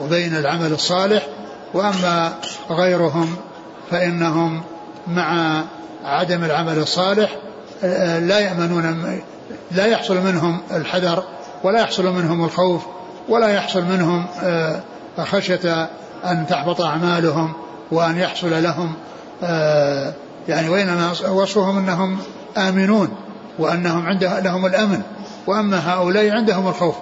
[0.02, 1.28] وبين العمل الصالح
[1.76, 2.34] وأما
[2.70, 3.36] غيرهم
[3.92, 4.62] فإنهم
[5.08, 5.62] مع
[6.06, 7.36] عدم العمل الصالح
[8.20, 9.22] لا يأمنون
[9.72, 11.24] لا يحصل منهم الحذر
[11.64, 12.82] ولا يحصل منهم الخوف
[13.30, 14.26] ولا يحصل منهم
[15.18, 15.90] خشية
[16.26, 17.54] أن تحبط أعمالهم
[17.92, 18.94] وأن يحصل لهم
[19.44, 20.14] آه
[20.48, 22.18] يعني وإنما وصفهم أنهم
[22.58, 23.10] آمنون
[23.60, 25.02] وأنهم عنده لهم الأمن.
[25.48, 26.96] وأما هؤلاء عندهم الخوف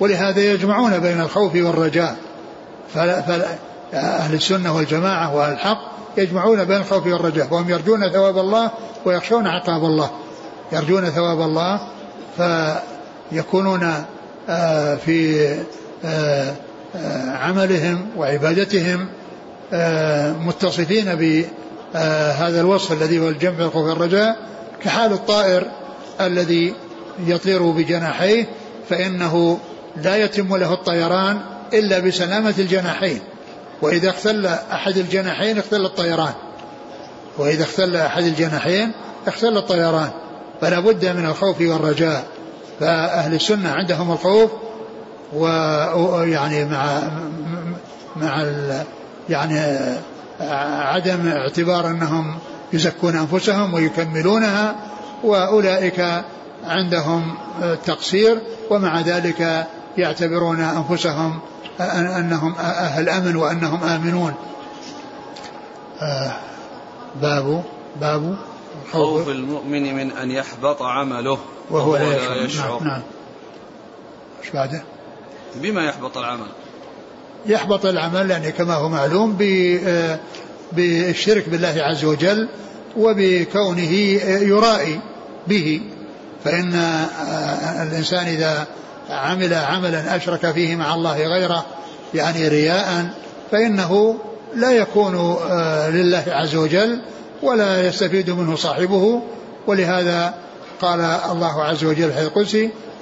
[0.00, 2.16] ولهذا يجمعون بين الخوف والرجاء.
[3.94, 5.78] فأهل السنة والجماعة وأهل الحق
[6.16, 8.70] يجمعون بين الخوف والرجاء وهم يرجون ثواب الله
[9.04, 10.10] ويخشون عقاب الله.
[10.72, 11.80] يرجون ثواب الله
[12.36, 13.92] فيكونون
[14.48, 15.48] آه، في
[16.04, 16.54] آه،
[16.96, 19.08] آه، عملهم وعبادتهم
[20.46, 24.36] متصفين بهذا الوصف الذي هو الجمع الخوف والرجاء.
[24.82, 25.66] كحال الطائر
[26.20, 26.74] الذي
[27.26, 28.46] يطير بجناحيه
[28.90, 29.58] فإنه
[29.96, 31.40] لا يتم له الطيران
[31.72, 33.20] إلا بسلامة الجناحين.
[33.82, 36.32] وإذا اختل أحد الجناحين اختل الطيران.
[37.38, 38.92] وإذا اختل أحد الجناحين
[39.26, 40.10] اختل الطيران.
[40.60, 42.24] فلا بد من الخوف والرجاء.
[42.80, 44.50] فأهل السنة عندهم الخوف
[45.32, 47.02] ويعني مع
[48.16, 48.46] مع
[49.28, 49.78] يعني
[50.80, 52.38] عدم اعتبار أنهم
[52.72, 54.74] يزكون أنفسهم ويكملونها
[55.24, 56.22] وأولئك
[56.64, 57.34] عندهم
[57.86, 59.66] تقصير ومع ذلك
[59.98, 61.40] يعتبرون أنفسهم
[61.80, 64.34] أنهم أهل أمن وأنهم آمنون
[66.00, 66.32] آه،
[67.22, 67.64] باب
[68.00, 68.36] باب
[68.92, 71.38] خوف المؤمن من أن يحبط عمله
[71.70, 72.70] وهو لا يشعر.
[72.70, 73.02] نعم, نعم.
[74.42, 74.82] إيش بعده؟
[75.54, 76.46] بما يحبط العمل
[77.46, 79.38] يحبط العمل يعني كما هو معلوم
[79.86, 80.18] آه،
[80.72, 82.48] بالشرك بالله عز وجل
[82.96, 83.92] وبكونه
[84.42, 85.00] يرائي
[85.46, 85.82] به
[86.44, 88.66] فإن آه، الإنسان إذا
[89.10, 91.64] عمل عملا أشرك فيه مع الله غيره
[92.14, 93.10] يعني رياء
[93.52, 94.18] فإنه
[94.54, 97.00] لا يكون آه، لله عز وجل
[97.42, 99.22] ولا يستفيد منه صاحبه.
[99.66, 100.34] ولهذا
[100.80, 102.56] قال الله عز وجل في القدس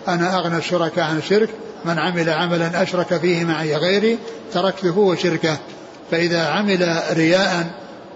[0.09, 1.49] أنا أغنى الشركاء عن الشرك
[1.85, 4.19] من عمل عملا أشرك فيه معي غيري
[4.53, 5.57] تركته وشركه.
[6.11, 7.67] فإذا عمل رياء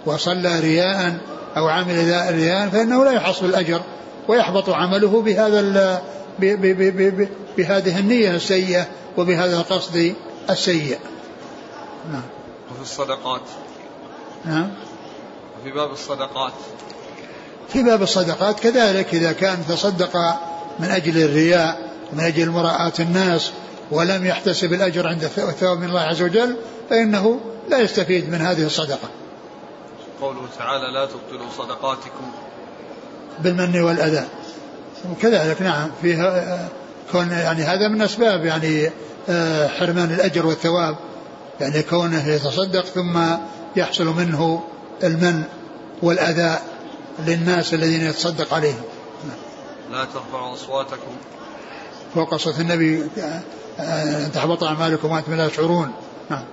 [0.06, 1.16] وصلى رياء
[1.56, 3.80] أو عمل رياء فإنه لا يحصل الأجر
[4.28, 5.60] ويحبط عمله بهذا
[7.56, 10.14] بهذه النية السيئة وبهذا القصد
[10.50, 10.98] السيء.
[12.12, 12.22] نعم.
[12.72, 13.42] وفي الصدقات.
[14.44, 14.70] نعم.
[15.60, 16.52] وفي باب الصدقات.
[17.68, 20.16] في باب الصدقات كذلك إذا كان تصدق
[20.78, 23.52] من أجل الرياء من أجل مراءة الناس
[23.90, 26.56] ولم يحتسب الأجر عند الثواب من الله عز وجل
[26.90, 29.08] فإنه لا يستفيد من هذه الصدقة.
[30.20, 32.30] قوله تعالى لا تبطلوا صدقاتكم.
[33.38, 34.26] بالمن والأذى.
[35.12, 35.90] وكذلك نعم.
[36.02, 36.68] فيها
[37.12, 38.90] كون يعني هذا من أسباب يعني
[39.28, 40.96] آه، حرمان الأجر والثواب.
[41.60, 43.18] يعني كونه يتصدق ثم
[43.76, 44.64] يحصل منه
[45.04, 45.42] المن
[46.02, 46.58] والأذى
[47.26, 48.82] للناس الذين يتصدق عليهم
[49.92, 51.16] لا ترفعوا أصواتكم.
[52.14, 53.08] فوق صوت النبي
[53.80, 55.92] أن تحبط أعمالكم وأنتم لا تشعرون.
[56.30, 56.44] نعم.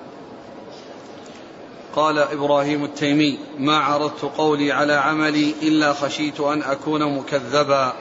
[1.96, 7.94] قال إبراهيم التيمي ما عرضت قولي على عملي إلا خشيت أن أكون مكذبا.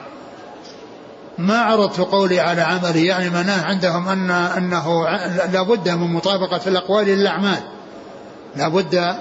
[1.37, 5.03] ما عرضت قولي على عملي يعني معناه عندهم أن أنه
[5.53, 7.59] لابد من مطابقة الأقوال للأعمال.
[8.55, 9.15] لابد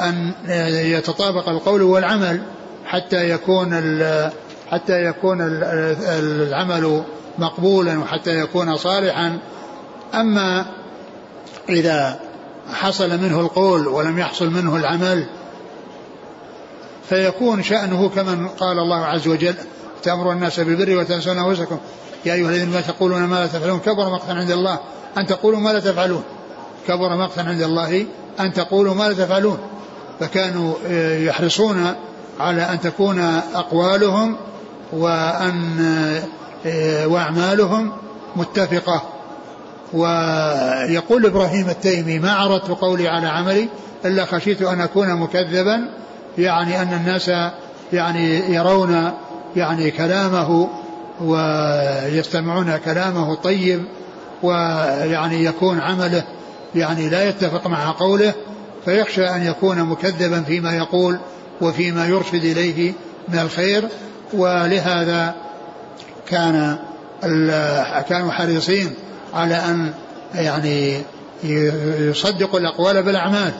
[0.00, 0.32] أن
[0.84, 2.42] يتطابق القول والعمل
[2.86, 4.00] حتى يكون
[4.70, 5.38] حتى يكون
[6.08, 7.02] العمل
[7.38, 9.38] مقبولا وحتى يكون صالحا.
[10.14, 10.66] أما
[11.68, 12.20] إذا
[12.72, 15.26] حصل منه القول ولم يحصل منه العمل
[17.08, 19.54] فيكون شأنه كمن قال الله عز وجل
[20.02, 21.78] تأمر الناس بالبر وتنسون أنفسكم.
[22.24, 24.78] يا أيها الذين ما تقولون ما لا تفعلون؟ كبر مقتا عند الله
[25.18, 26.22] أن تقولوا ما لا تفعلون.
[26.88, 28.06] كبر مقتا عند الله
[28.40, 29.58] أن تقولوا ما لا تفعلون.
[30.20, 31.94] فكانوا آه، يحرصون
[32.40, 33.18] على أن تكون
[33.54, 34.36] أقوالهم
[34.92, 35.80] وأن
[36.66, 37.92] آه، وأعمالهم
[38.36, 39.02] متفقة.
[39.92, 43.68] ويقول إبراهيم التيمي ما عرضت قولي على عملي
[44.04, 45.88] إلا خشيت أن أكون مكذبا.
[46.38, 47.30] يعني أن الناس
[47.92, 49.12] يعني يرون
[49.56, 50.68] يعني كلامه
[51.20, 53.84] ويستمعون كلامه الطيب
[54.42, 56.24] ويعني يكون عمله
[56.74, 58.32] يعني لا يتفق مع قوله
[58.84, 61.18] فيخشى أن يكون مكذبا فيما يقول
[61.60, 62.92] وفيما يرشد إليه
[63.28, 63.88] من الخير.
[64.32, 65.34] ولهذا
[66.28, 66.78] كان
[68.08, 68.94] كانوا حريصين
[69.34, 69.92] على أن
[70.34, 71.02] يعني
[71.98, 73.52] يصدقوا الأقوال بالأعمال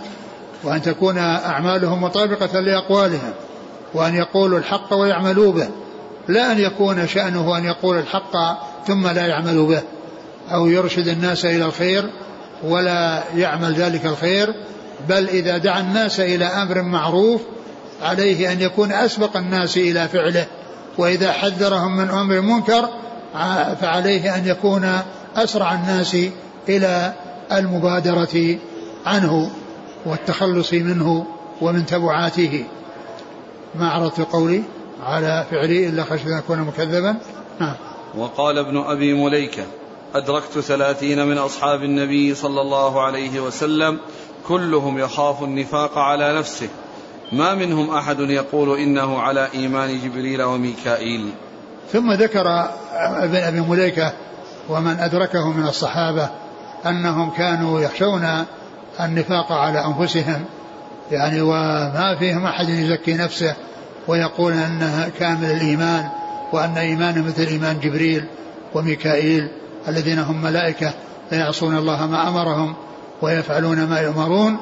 [0.65, 3.33] وأن تكون أعمالهم مطابقة لأقوالهم
[3.95, 5.69] وأن يقولوا الحق ويعملوا به.
[6.29, 8.37] لا أن يكون شأنه أن يقول الحق
[8.87, 9.83] ثم لا يعمل به
[10.53, 12.11] أو يرشد الناس إلى الخير
[12.65, 14.55] ولا يعمل ذلك الخير
[15.09, 17.41] بل إذا دعا الناس إلى أمر معروف
[18.03, 20.47] عليه أن يكون أسبق الناس إلى فعله
[20.99, 22.89] وإذا حذرهم من أمر منكر
[23.81, 25.01] فعليه أن يكون
[25.37, 26.17] أسرع الناس
[26.69, 27.13] إلى
[27.53, 28.57] المبادرة
[29.07, 29.51] عنه
[30.07, 31.27] والتخلص منه
[31.61, 32.65] ومن تبعاته.
[33.75, 34.63] ما عرضت قولي.
[35.03, 37.17] على فعلي إلا خشيت أن أكون مكذبا.
[37.61, 37.75] نعم.
[38.15, 39.63] وقال ابن أبي مليكة
[40.15, 43.99] أدركت ثلاثين من أصحاب النبي صلى الله عليه وسلم
[44.49, 46.69] كلهم يخاف النفاق على نفسه.
[47.33, 51.31] ما منهم أحد يقول إنه على إيمان جبريل وميكائيل.
[51.93, 54.13] ثم ذكر ابن أبي مليكة
[54.69, 56.31] ومن أدركه من الصحابة
[56.87, 58.45] أنهم كانوا يخشون
[59.01, 60.45] النفاق على أنفسهم
[61.11, 63.55] يعني وما فيهم أحد يزكي نفسه.
[64.09, 66.09] ويقول أنها كامل الإيمان
[66.53, 68.25] وأن إيمانه مثل إيمان جبريل
[68.75, 69.49] وميكائيل
[69.89, 70.93] الذين هم ملائكة
[71.33, 72.75] لا يعصون الله ما أمرهم
[73.23, 74.57] ويفعلون ما يؤمرون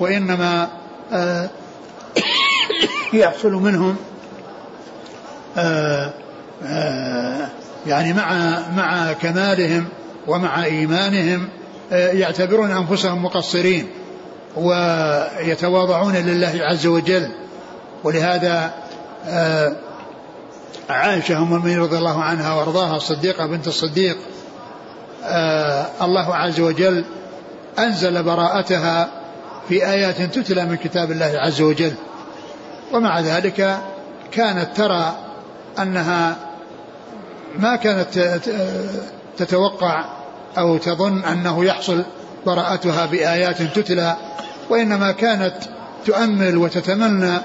[0.00, 0.68] وإنما
[1.12, 1.50] آه
[3.12, 3.96] يحصل منهم
[5.56, 6.12] آه
[6.64, 7.48] آه
[7.86, 9.88] يعني مع مع كمالهم
[10.26, 11.48] ومع إيمانهم
[11.92, 13.88] آه يعتبرون أنفسهم مقصرين
[14.56, 17.28] ويتواضعون لله عز وجل.
[18.04, 18.72] ولهذا
[19.26, 19.72] آه
[20.90, 24.16] عائشة أم المؤمنين رضي الله عنها وأرضاها الصديقة بنت الصديق
[25.24, 27.04] آه الله عز وجل
[27.78, 29.08] أنزل براءتها
[29.68, 31.92] في آيات تتلى من كتاب الله عز وجل.
[32.92, 33.78] ومع ذلك
[34.32, 35.16] كانت ترى
[35.78, 36.36] أنها
[37.58, 38.40] ما كانت
[39.36, 40.04] تتوقع
[40.58, 42.02] أو تظن أنه يحصل
[42.46, 44.16] براءتها بآيات تتلى
[44.70, 45.54] وإنما كانت
[46.06, 47.38] تؤمل وتتمنى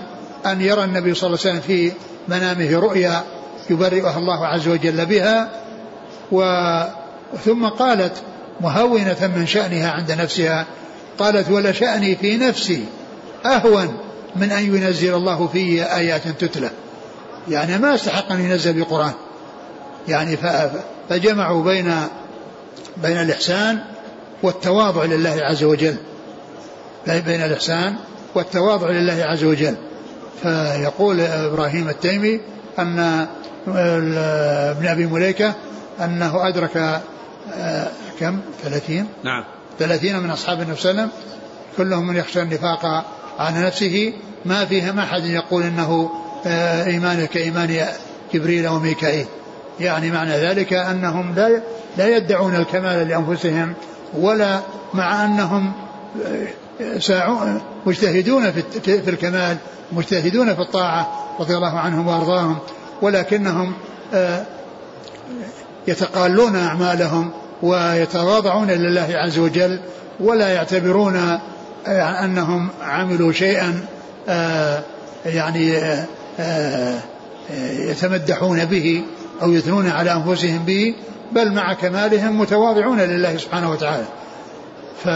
[0.46, 1.92] أن يرى النبي صلى الله عليه وسلم في
[2.28, 3.24] منامه رؤيا
[3.70, 5.50] يبرئها الله عز وجل بها
[6.32, 6.44] و
[7.46, 8.14] ثم قالت
[8.62, 10.66] مهونة من شأنها عند نفسها
[11.20, 12.86] قالت ولا شأني في نفسي
[13.46, 13.98] أهون
[14.36, 16.70] من أن ينزل الله في آيات تتلى.
[17.50, 19.12] يعني ما استحق أن ينزل بقرآن.
[20.08, 20.38] يعني
[21.10, 21.94] فجمعوا بين
[22.98, 23.80] بين الإحسان
[24.44, 25.96] والتواضع لله عز وجل.
[27.08, 27.96] بين الإحسان
[28.36, 29.76] والتواضع لله عز وجل.
[30.41, 32.39] فيقول إبراهيم التيمي
[32.80, 33.28] أن
[33.67, 35.54] ابن أبي مليكة
[36.04, 37.02] أنه أدرك
[37.54, 37.88] آه،
[38.19, 39.43] كم؟ ثلاثين؟ نعم.
[39.80, 41.24] ثلاثين من أصحاب النبي صلى الله عليه وسلم
[41.78, 43.06] كلهم من يخشى النفاق
[43.39, 44.13] على نفسه.
[44.46, 46.12] ما فيهم أحد يقول أنه
[46.46, 47.88] آه، إيمانه كإيمان
[48.34, 49.26] جبريل وميكائيل
[49.80, 51.62] يعني معنى ذلك أنهم لا
[51.98, 53.74] لا يدعون الكمال لأنفسهم
[54.13, 54.60] ولا
[54.93, 55.74] مع أنهم
[56.26, 56.48] آه،
[57.86, 58.52] مجتهدون
[58.84, 59.58] في الكمال
[59.92, 61.08] مجتهدون في الطاعة
[61.40, 62.58] رضي الله عنهم وأرضاهم
[63.02, 63.74] ولكنهم
[64.14, 64.46] آه،
[65.88, 67.32] يتقالون أعمالهم
[67.64, 69.80] ويتواضعون لله عز وجل
[70.20, 71.40] ولا يعتبرون
[71.88, 73.86] أنهم عملوا شيئا
[74.30, 74.84] آه،
[75.26, 76.06] يعني آه،
[76.40, 77.00] آه،
[77.78, 79.04] يتمدحون به
[79.42, 80.96] أو يثنون على أنفسهم به
[81.32, 84.06] بل مع كمالهم متواضعون لله سبحانه وتعالى.
[85.04, 85.10] ف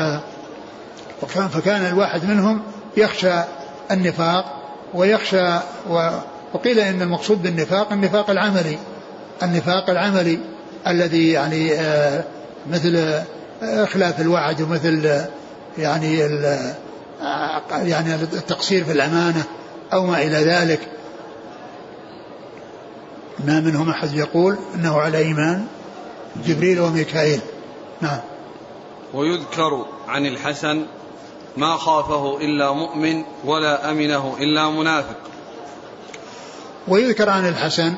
[1.25, 2.61] فكان الواحد منهم
[2.97, 3.39] يخشى
[3.91, 4.57] النفاق
[4.93, 5.59] ويخشى
[6.53, 8.77] وقيل إن المقصود بالنفاق النفاق العملي.
[9.43, 10.39] النفاق العملي
[10.87, 11.71] الذي يعني
[12.71, 13.21] مثل
[13.61, 15.21] إخلاف الوعد ومثل
[15.77, 16.17] يعني
[17.71, 19.43] يعني التقصير في الأمانة
[19.93, 20.79] أو ما إلى ذلك.
[23.45, 25.65] ما منهم أحد يقول أنه على إيمان
[26.45, 27.39] جبريل وميكائيل.
[28.01, 28.19] نعم.
[29.13, 30.85] ويذكر عن الحسن
[31.57, 35.17] ما خافه إلا مؤمن ولا أمنه إلا منافق.
[36.87, 37.93] ويذكر عن الحسن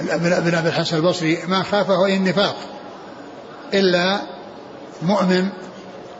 [0.00, 2.56] ابن أبي الحسن البصري ما خافه إلا النفاق
[3.74, 4.20] إلا
[5.02, 5.48] مؤمن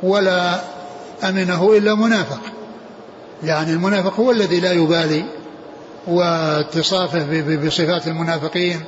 [0.02, 0.60] ولا
[1.24, 2.40] أمنه إلا منافق.
[3.42, 5.24] يعني المنافق هو الذي لا يبالي
[6.06, 8.84] واتصافه بصفات المنافقين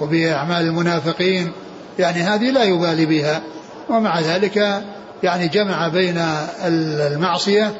[0.00, 1.52] وبأعمال المنافقين.
[1.98, 3.42] يعني هذه لا يبالي بها.
[3.90, 4.84] ومع ذلك
[5.22, 6.24] يعني جمع بين
[6.64, 7.72] المعصية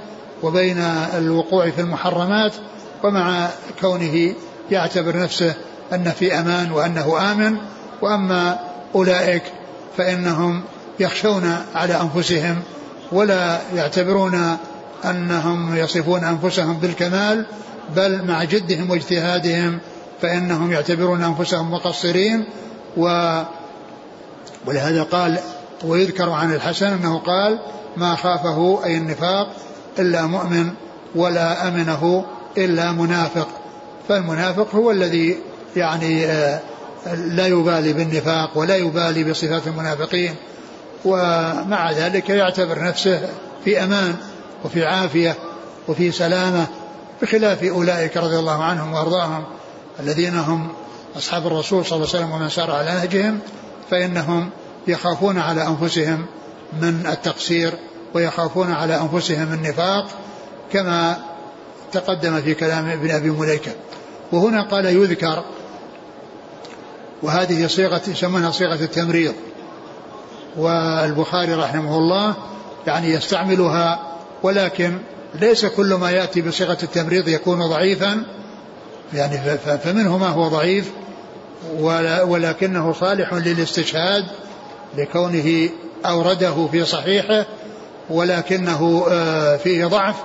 [0.43, 0.79] وبين
[1.19, 2.53] الوقوع في المحرمات
[3.03, 3.49] ومع
[3.81, 4.35] كونه
[4.71, 5.55] يعتبر نفسه
[5.93, 7.57] أن في أمان وأنه آمن.
[8.03, 8.59] وأما
[8.95, 9.43] أولئك
[9.97, 10.63] فإنهم
[11.01, 12.63] يخشون على أنفسهم
[13.13, 14.57] ولا يعتبرون
[15.05, 17.47] أنهم يصفون أنفسهم بالكمال
[17.97, 19.79] بل مع جدهم واجتهادهم
[20.23, 22.45] فإنهم يعتبرون أنفسهم مقصرين.
[22.97, 23.43] و
[24.67, 25.39] ولهذا قال
[25.85, 27.59] ويذكر عن الحسن أنه قال
[27.97, 29.53] ما خافه أي النفاق
[29.99, 30.71] إلا مؤمن
[31.15, 32.25] ولا أمنه
[32.59, 33.49] إلا منافق.
[34.09, 35.39] فالمنافق هو الذي
[35.77, 36.61] يعني آه،
[37.15, 40.35] لا يبالي بالنفاق ولا يبالي بصفات المنافقين
[41.05, 43.29] ومع ذلك يعتبر نفسه
[43.65, 44.15] في أمان
[44.65, 45.37] وفي عافية
[45.89, 46.67] وفي سلامة
[47.23, 49.45] بخلاف أولئك رضي الله عنهم وأرضاهم
[50.01, 50.69] الذين هم
[51.17, 53.39] أصحاب الرسول صلى الله عليه وسلم ومن سار على نهجهم
[53.91, 54.51] فإنهم
[54.87, 56.27] يخافون على أنفسهم
[56.81, 57.73] من التقصير
[58.15, 60.07] ويخافون على أنفسهم النفاق
[60.73, 61.19] كما
[61.93, 63.73] تقدم في كلام ابن أبي مليكة.
[64.33, 65.45] وهنا قال يذكر
[67.23, 69.35] وهذه صيغة يسمونها صيغة التمريض.
[70.57, 72.35] والبخاري رحمه الله
[72.87, 74.01] يعني يستعملها
[74.43, 74.99] ولكن
[75.35, 78.23] ليس كل ما يأتي بصيغة التمريض يكون ضعيفا.
[79.15, 80.91] يعني فمنه ما هو ضعيف
[82.25, 84.25] ولكنه صالح للاستشهاد
[84.99, 85.69] لكونه
[86.07, 87.47] أورده في صحيحه
[88.11, 90.17] ولكنه آه، فيه ضعف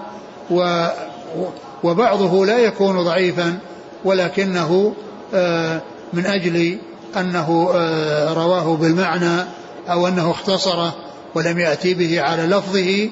[1.83, 3.57] وبعضه لا يكون ضعيفا
[4.05, 4.93] ولكنه
[5.33, 5.81] آه،
[6.13, 6.77] من أجل
[7.17, 9.43] أنه آه، رواه بالمعنى
[9.89, 10.95] أو أنه اختصره
[11.35, 13.09] ولم يأتي به على لفظه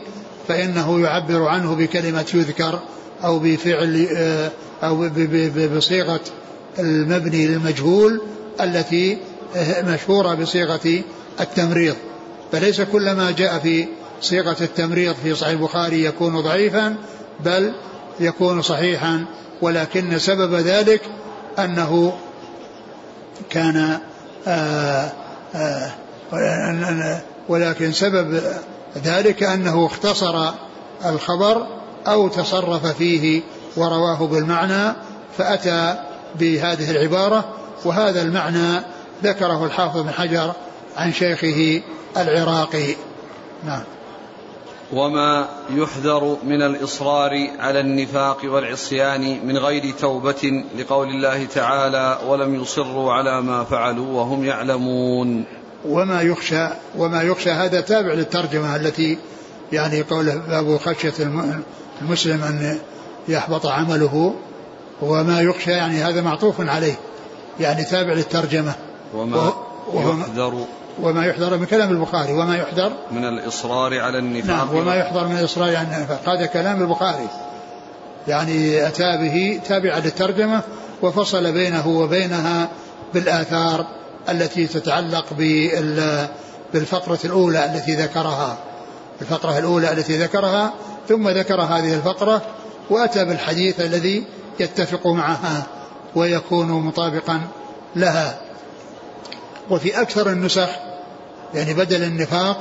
[0.48, 2.80] فإنه يعبر عنه بكلمة يذكر
[3.24, 4.08] أو بفعل
[4.84, 5.10] أو
[5.78, 6.20] بصيغة
[6.80, 8.22] المبني للمجهول
[8.62, 9.18] التي
[9.84, 11.04] مشهورة بصيغة
[11.40, 11.96] التمريض.
[12.52, 13.88] فليس كل ما جاء في
[14.22, 16.96] صيغة التمريض في صحيح البخاري يكون ضعيفا
[17.40, 17.74] بل
[18.20, 19.26] يكون صحيحا.
[19.62, 21.02] ولكن سبب ذلك
[21.60, 22.14] أنه
[23.50, 24.00] كان
[24.48, 25.12] آآ
[25.56, 25.92] آآ
[27.50, 28.42] ولكن سبب
[29.04, 30.50] ذلك أنه اختصر
[31.06, 31.68] الخبر
[32.08, 33.42] أو تصرف فيه
[33.78, 34.94] ورواه بالمعنى
[35.38, 35.96] فأتى
[36.40, 37.46] بهذه العبارة.
[37.86, 38.82] وهذا المعنى
[39.24, 40.54] ذكره الحافظ بن حجر
[40.98, 41.82] عن شيخه
[42.18, 42.96] العراقي.
[43.66, 43.84] نعم.
[44.94, 53.14] وما يحذر من الإصرار على النفاق والعصيان من غير توبة لقول الله تعالى ولم يصروا
[53.14, 55.46] على ما فعلوا وهم يعلمون
[55.86, 56.68] وما يخشى
[56.98, 59.18] وما يخشى هذا تابع للترجمة التي
[59.72, 61.14] يعني قوله باب خشية
[62.02, 62.80] المسلم أن
[63.28, 64.36] يحبط عمله.
[65.02, 66.96] وما يخشى يعني هذا معطوف عليه
[67.60, 68.76] يعني تابع للترجمة.
[69.14, 69.54] وما
[69.94, 70.66] يحذر
[71.02, 74.56] وما يحذر من كلام البخاري وما يحذر من الإصرار على النفاق.
[74.56, 76.30] نعم وما يحذر من الإصرار على النفاق.
[76.30, 77.28] هذا كلام البخاري.
[78.28, 80.62] يعني أتى به تابعا للترجمة
[81.02, 82.70] وفصل بينه وبينها
[83.14, 83.86] بالآثار
[84.30, 85.26] التي تتعلق
[86.74, 88.58] بالفقرة الأولى التي ذكرها.
[89.22, 90.74] الفقرة الأولى التي ذكرها
[91.10, 92.42] ثم ذكر هذه الفقرة
[92.90, 94.24] وأتى بالحديث الذي
[94.60, 95.64] يتفق معها
[96.16, 97.42] ويكون مطابقا
[97.96, 98.45] لها.
[99.70, 100.70] وفي أكثر النسخ
[101.54, 102.60] يعني بدل النفاق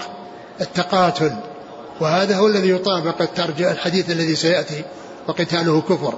[0.60, 1.32] التقاتل.
[2.00, 4.84] وهذا هو الذي يطابق الترجع الحديث الذي سيأتي
[5.28, 6.14] وقتاله كفر.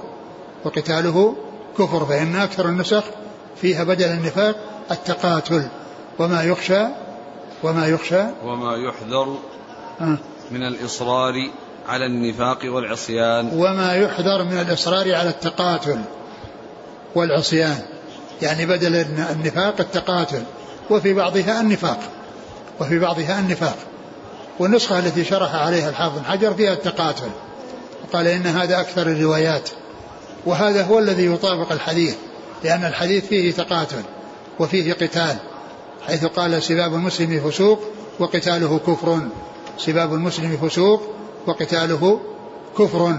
[0.65, 1.37] وقتاله
[1.79, 3.05] كفر فإن أكثر النسخ
[3.61, 4.57] فيها بدل النفاق
[4.91, 5.69] التقاتل.
[6.19, 6.85] وما يخشى
[7.63, 8.23] وما يخشى.
[8.45, 9.39] وما يحذر.
[10.51, 11.51] من الإصرار
[11.89, 13.51] على النفاق والعصيان.
[13.55, 16.01] وما يحذر من الإصرار على التقاتل
[17.15, 17.79] والعصيان.
[18.43, 18.95] يعني بدل
[19.31, 20.43] النفاق التقاتل.
[20.91, 22.01] وفي بعضها النفاق.
[22.81, 23.77] وفي بعضها النفاق.
[24.59, 27.31] والنسخة التي شرح عليها الحافظ حجر فيها التقاتل.
[28.05, 29.69] وقال إن هذا أكثر الروايات.
[30.47, 32.17] وهذا هو الذي يطابق الحديث
[32.65, 34.03] لأن الحديث فيه تقاتل
[34.59, 35.37] وفيه قتال
[36.07, 37.81] حيث قال سباب المسلم فسوق
[38.19, 39.21] وقتاله كفر.
[39.79, 41.03] سباب المسلم فسوق
[41.47, 42.21] وقتاله
[42.79, 43.17] كفر.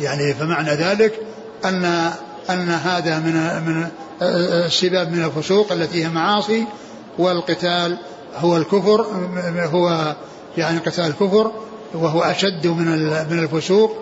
[0.00, 1.20] يعني فمعنى ذلك
[1.64, 2.12] أن
[2.50, 3.34] أن هذا من
[3.66, 3.88] من
[4.22, 6.64] السباب من الفسوق التي هي معاصي
[7.18, 7.98] والقتال
[8.36, 9.06] هو الكفر
[9.56, 10.14] هو
[10.58, 11.52] يعني قتال الكفر
[11.94, 12.86] وهو أشد من
[13.30, 13.96] من الفسوق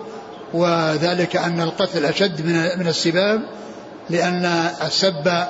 [0.53, 3.41] وذلك أن القتل أشد من من السباب
[4.09, 4.45] لأن
[4.85, 5.43] السب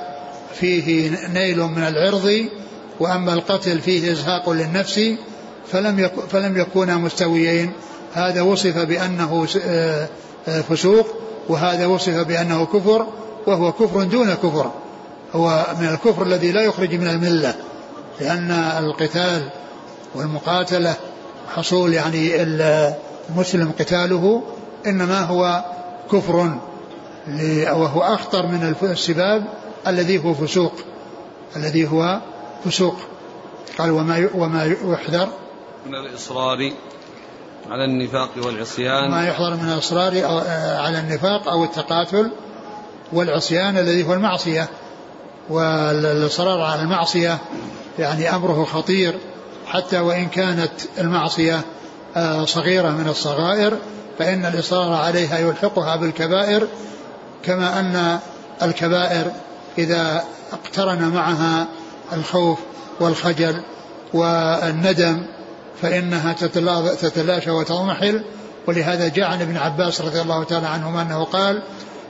[0.54, 2.46] فيه نيل من العرض
[3.00, 5.00] وأما القتل فيه إزهاق للنفس
[5.72, 7.72] فلم فلم يكونا مستويين.
[8.14, 10.08] هذا وصف بأنه آه،
[10.48, 11.06] آه، فسوق
[11.48, 13.06] وهذا وصف بأنه كفر
[13.46, 14.70] وهو كفر دون كفر.
[15.34, 17.54] هو من الكفر الذي لا يخرج من الملة
[18.20, 19.48] لأن القتال
[20.14, 20.94] والمقاتلة
[21.54, 24.42] حصول يعني المسلم قتاله
[24.86, 25.64] إنما هو
[26.12, 26.58] كفر
[27.72, 29.44] وهو أخطر من السباب
[29.86, 30.72] الذي هو فسوق
[31.56, 32.20] الذي هو
[32.64, 32.96] فسوق.
[33.78, 35.28] قال وما وما يحذر
[35.86, 36.72] من الإصرار
[37.70, 39.10] على النفاق والعصيان.
[39.10, 40.12] ما يحضر من الإصرار
[40.84, 42.30] على النفاق أو التقاتل
[43.12, 44.68] والعصيان الذي هو المعصية
[45.48, 47.38] والإصرار على المعصية
[47.98, 49.14] يعني أمره خطير
[49.66, 51.60] حتى وإن كانت المعصية
[52.16, 53.76] آه، صغيرة من الصغائر
[54.18, 56.66] فإن الإصرار عليها يلحقها بالكبائر
[57.44, 58.18] كما أن
[58.62, 59.32] الكبائر
[59.78, 61.66] إذا اقترن معها
[62.12, 62.58] الخوف
[63.00, 63.62] والخجل
[64.14, 65.26] والندم
[65.82, 66.32] فإنها
[67.00, 68.22] تتلاشى وتضمحل.
[68.66, 71.62] ولهذا جاء عن ابن عباس رضي الله تعالى عنهما أنه قال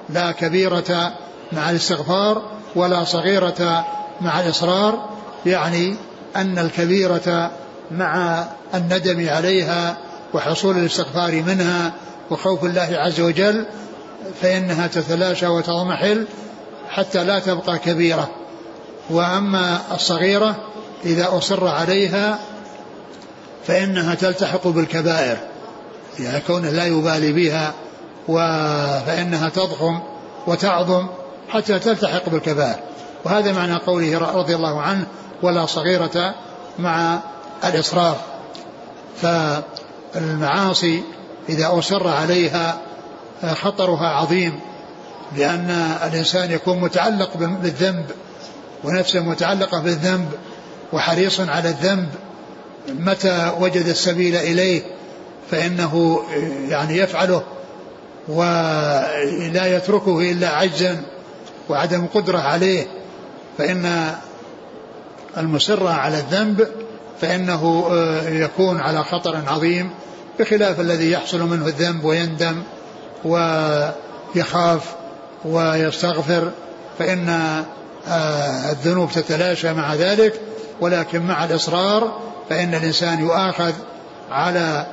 [0.09, 1.12] لا كبيرة
[1.53, 2.42] مع الاستغفار
[2.74, 3.86] ولا صغيرة
[4.20, 5.09] مع الإصرار
[5.46, 5.96] يعني
[6.36, 7.50] أن الكبيرة
[7.90, 8.44] مع
[8.74, 9.96] الندم عليها
[10.34, 11.92] وحصول الاستغفار منها
[12.30, 13.66] وخوف الله عز وجل
[14.42, 16.26] فإنها تتلاشى وتضمحل
[16.88, 18.30] حتى لا تبقى كبيرة.
[19.11, 20.57] وأما الصغيرة
[21.05, 22.38] إذا أصر عليها
[23.66, 25.36] فإنها تلتحق بالكبائر
[26.18, 27.72] يعني كونه لا يبالي بها
[29.06, 30.00] فإنها تضخم
[30.46, 31.06] وتعظم
[31.48, 32.78] حتى تلتحق بالكبائر.
[33.24, 35.06] وهذا معنى قوله رضي الله عنه
[35.42, 36.34] ولا صغيرة
[36.78, 37.18] مع
[37.64, 38.16] الإصرار
[39.22, 41.02] فالمعاصي
[41.48, 42.78] إذا أصر عليها
[43.52, 44.60] خطرها عظيم
[45.36, 45.70] لأن
[46.06, 48.04] الإنسان يكون متعلق بالذنب
[48.84, 50.28] ونفسه متعلقة بالذنب
[50.92, 52.08] وحريص على الذنب.
[52.88, 54.82] متى وجد السبيل إليه؟
[55.50, 56.22] فإنه
[56.68, 57.42] يعني يفعله.
[58.28, 61.02] ولا يتركه إلا عجزا
[61.68, 62.86] وعدم قدرة عليه
[63.58, 64.14] فإن
[65.36, 66.68] المصر على الذنب
[67.20, 67.86] فإنه
[68.26, 69.90] يكون على خطر عظيم
[70.38, 72.62] بخلاف الذي يحصل منه الذنب ويندم
[73.24, 74.94] ويخاف
[75.44, 76.50] ويستغفر
[76.98, 77.64] فإن
[78.70, 80.40] الذنوب تتلاشى مع ذلك
[80.80, 82.20] ولكن مع الإصرار
[82.50, 83.72] فإن الإنسان يؤاخذ
[84.30, 84.86] على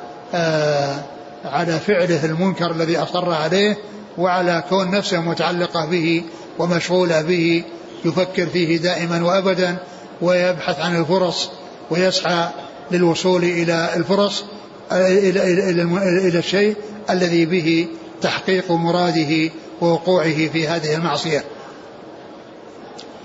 [1.45, 3.77] على فعله المنكر الذي أصر عليه
[4.17, 6.23] وعلى كون نفسه متعلقة به
[6.59, 7.63] ومشغولة به
[8.05, 9.77] يفكر فيه دائما وأبدا
[10.21, 11.49] ويبحث عن الفرص
[11.89, 12.49] ويسعى
[12.91, 14.43] للوصول إلى الفرص
[14.91, 16.75] إلى, الشيء
[17.09, 17.87] الذي به
[18.21, 21.43] تحقيق مراده ووقوعه في هذه المعصية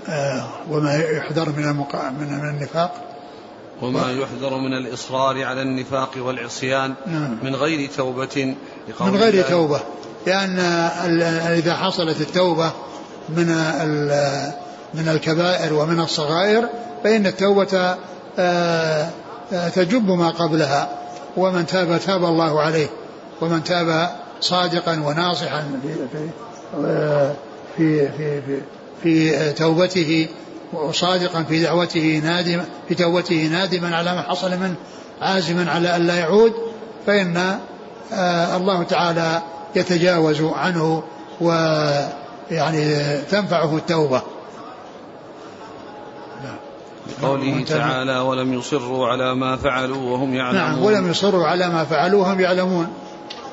[0.09, 1.49] آه وما يحذر.
[1.49, 1.65] من,
[2.19, 3.04] من النفاق
[3.81, 7.37] وما يحذر من الإصرار على النفاق والعصيان نعم.
[7.43, 8.55] من غير توبة
[9.01, 9.79] من غير توبة.
[10.27, 10.59] لأن
[11.57, 12.71] إذا حصلت التوبة
[13.29, 13.47] من
[14.93, 16.69] من الكبائر ومن الصغائر
[17.03, 17.95] فإن التوبة
[18.39, 19.09] آه،
[19.53, 20.89] آه، تجب ما قبلها.
[21.37, 22.87] ومن تاب تاب الله عليه.
[23.41, 24.09] ومن تاب
[24.41, 26.29] صادقا وناصحا في
[27.77, 28.61] في في في,
[29.03, 30.27] في توبته
[30.73, 34.75] وصادقا في دعوته نادما في توبته نادما على ما حصل منه
[35.21, 36.53] عازما على أن لا يعود.
[37.07, 37.59] فإن
[38.13, 39.41] آه، الله تعالى
[39.75, 41.03] يتجاوز عنه
[41.41, 42.95] ويعني
[43.31, 44.21] تنفعه التوبة.
[47.21, 50.61] قوله تعالى ولم يصروا على ما فعلوا وهم يعلمون.
[50.61, 52.87] نعم ولم يصروا على ما فعلوا وهم يعلمون.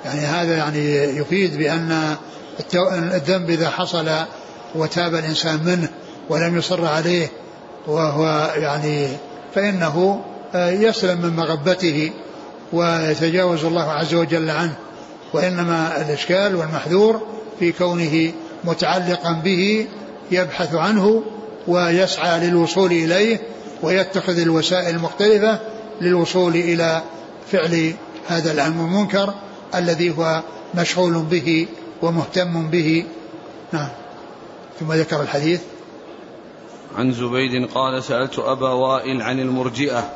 [0.04, 2.16] يعني هذا يعني يفيد بأن
[3.14, 4.10] الذنب إذا حصل
[4.74, 5.88] وتاب الإنسان منه
[6.28, 7.28] ولم يصر عليه
[7.86, 9.08] وهو يعني
[9.54, 12.12] فإنه يسلم من مغبته
[12.72, 14.74] ويتجاوز الله عز وجل عنه.
[15.32, 17.20] وإنما الإشكال والمحذور
[17.58, 18.32] في كونه
[18.64, 19.86] متعلقا به
[20.30, 21.22] يبحث عنه
[21.68, 23.40] ويسعى للوصول إليه
[23.82, 25.58] ويتخذ الوسائل المختلفة
[26.00, 27.02] للوصول إلى
[27.52, 27.94] فعل
[28.28, 29.34] هذا الأمر المنكر
[29.74, 30.42] الذي هو
[30.74, 31.66] مشغول به
[32.02, 33.04] ومهتم به.
[33.72, 33.88] نعم.
[34.80, 35.60] ثم ذكر الحديث.
[36.96, 40.10] عن زبيد قال سألت أبا وائل عن المرجئة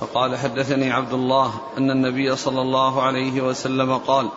[0.00, 4.28] فقال حدثني عبد الله أن النبي صلى الله عليه وسلم قال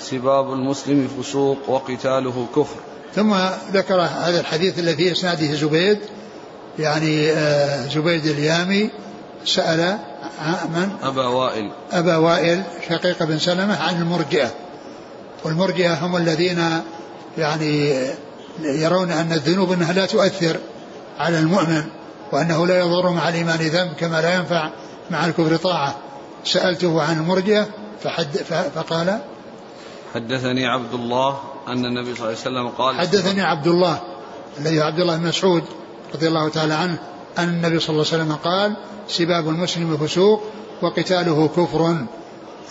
[0.00, 2.76] سباب المسلم فسوق وقتاله كفر.
[3.14, 3.34] ثم
[3.72, 5.98] ذكر هذا الحديث الذي في إسناده زبيد
[6.78, 8.90] يعني آه، زبيد اليامي
[9.44, 9.98] سأل
[10.74, 11.70] من؟ أبا وائل.
[11.92, 14.50] أبا وائل شقيق بن سلمة عن المرجئة.
[15.44, 16.82] والمرجئة هم الذين
[17.38, 18.04] يعني
[18.60, 20.56] يرون أن الذنوب أنها لا تؤثر.
[21.20, 21.84] على المؤمن
[22.32, 24.70] وأنه لا يضر مع الإيمان ذنب كما لا ينفع
[25.10, 25.98] مع الكفر طاعة.
[26.44, 27.66] سألته عن المرجئة
[28.02, 28.36] فحد
[28.74, 29.18] فقال
[30.14, 34.00] حدثني عبد الله أن النبي صلى الله عليه وسلم قال حدثني عبد الله
[34.58, 35.64] الذي عبد الله بن مسعود
[36.14, 36.98] رضي الله تعالى عنه
[37.38, 38.76] أن النبي صلى الله عليه وسلم قال
[39.08, 40.42] سباب المسلم فسوق
[40.82, 41.96] وقتاله كفر.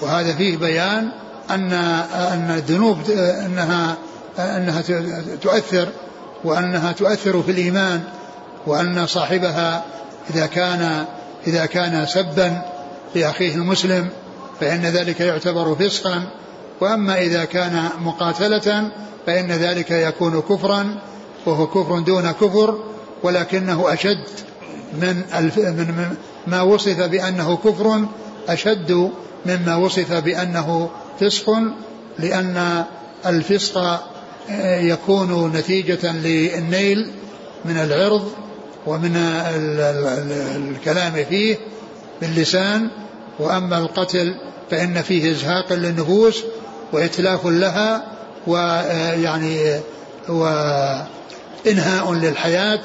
[0.02, 1.12] وهذا فيه بيان
[1.50, 2.98] أن أن الذنوب
[3.46, 3.96] أنها
[4.40, 4.82] أنها
[5.42, 5.88] تؤثر
[6.44, 8.04] وأنها تؤثر في الإيمان.
[8.68, 9.86] وأن صاحبها
[10.30, 11.06] إذا كان
[11.48, 12.62] إذا كان سبا
[13.16, 14.10] لأخيه المسلم
[14.60, 16.24] فإن ذلك يعتبر فسقا.
[16.82, 18.92] وأما إذا كان مقاتلة
[19.26, 20.96] فإن ذلك يكون كفرا
[21.46, 22.80] وهو كفر دون كفر
[23.24, 24.24] ولكنه أشد
[24.94, 25.16] من,
[25.62, 26.16] من
[26.48, 28.06] ما وصف بأنه كفر
[28.50, 29.12] أشد
[29.46, 30.90] مما وصف بأنه
[31.20, 31.56] فسق
[32.20, 32.84] لأن
[33.26, 34.04] الفسق
[34.64, 37.12] يكون نتيجة للنيل
[37.66, 38.32] من العرض
[38.86, 39.16] ومن
[40.56, 41.58] الكلام فيه
[42.22, 42.90] باللسان
[43.40, 44.36] وأما القتل
[44.72, 46.44] فإن فيه إزهاق للنفوس
[46.92, 48.08] وإتلاف لها
[48.48, 49.80] ويعني
[50.30, 52.82] وإنهاء للحياة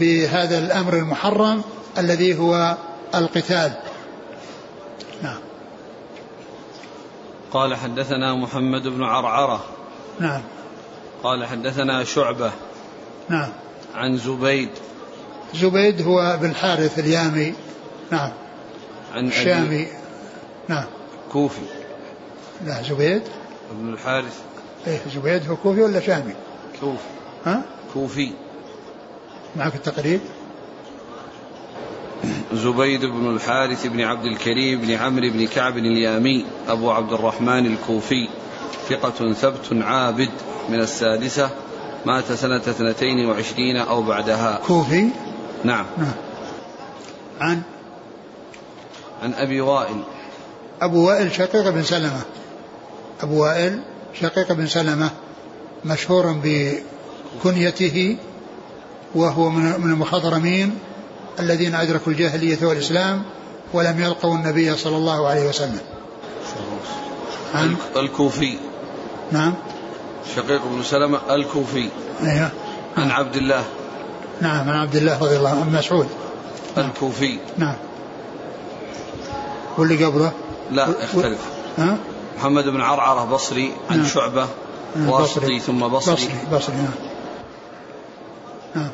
[0.00, 1.62] بهذا الأمر المحرم
[1.98, 2.76] الذي هو
[3.14, 3.72] القتال.
[5.22, 5.38] نعم.
[7.52, 9.64] قال حدثنا محمد بن عرعرة.
[10.20, 10.42] نعم.
[11.22, 12.50] قال حدثنا شعبة.
[13.28, 13.48] نعم.
[13.94, 14.70] عن زبيد.
[15.54, 17.54] زبيد هو بن الحارث اليامي.
[18.10, 18.30] نعم.
[19.14, 19.86] عن الشامي.
[20.68, 20.84] نعم.
[21.32, 21.60] كوفي.
[22.66, 23.22] لا زبيد.
[23.72, 24.40] بن الحارث.
[24.86, 26.34] إيه زبيد هو كوفي ولا شامي؟
[26.80, 26.98] كوفي.
[27.46, 27.62] ها؟
[27.94, 28.32] كوفي.
[29.56, 30.20] معك التقريب؟
[32.52, 36.44] زبيد بن الحارث بن عبد الكريم بن عمرو بن كعب اليامي.
[36.68, 38.28] أبو عبد الرحمن الكوفي.
[38.88, 40.30] ثقة ثبت عابد
[40.68, 41.50] من السادسة.
[42.06, 44.60] مات سنة اثنتين وعشرين أو بعدها.
[44.66, 45.08] كوفي؟
[45.64, 45.86] نعم.
[45.98, 46.12] نعم.
[47.40, 47.62] عن؟
[49.22, 50.02] عن أبي وائل.
[50.82, 52.20] أبو وائل شقيق بن سلمة.
[53.22, 53.80] أبو وائل
[54.20, 55.10] شقيق بن سلمة
[55.84, 58.16] مشهور بكنيته
[59.14, 60.78] وهو من المخضرمين
[61.40, 63.22] الذين أدركوا الجاهلية والإسلام
[63.72, 65.80] ولم يلقوا النبي صلى الله عليه وسلم.
[67.54, 68.58] عن؟ الكوفي.
[69.32, 69.54] نعم.
[70.36, 71.88] شقيق بن سلمة الكوفي.
[72.22, 72.50] أيوه.
[72.96, 73.64] عن عبد الله.
[74.42, 76.08] نعم عن عبد الله رضي الله عنه مسعود.
[76.78, 77.38] الكوفي.
[77.58, 77.74] نعم.
[79.78, 80.32] واللي قبله؟
[80.70, 81.38] لا يختلف
[81.78, 81.96] ها؟
[82.38, 84.06] محمد بن عرعرة بصري عن نعم.
[84.06, 84.46] شعبة
[84.96, 86.90] نعم، واسطي ثم بصري, بصري بصري نعم.
[88.74, 88.90] نعم.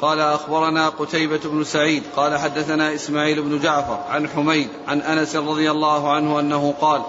[0.00, 2.02] قال أخبرنا قتيبة بن سعيد.
[2.16, 7.02] قال حدثنا إسماعيل بن جعفر عن حميد عن أنس رضي الله عنه أنه قال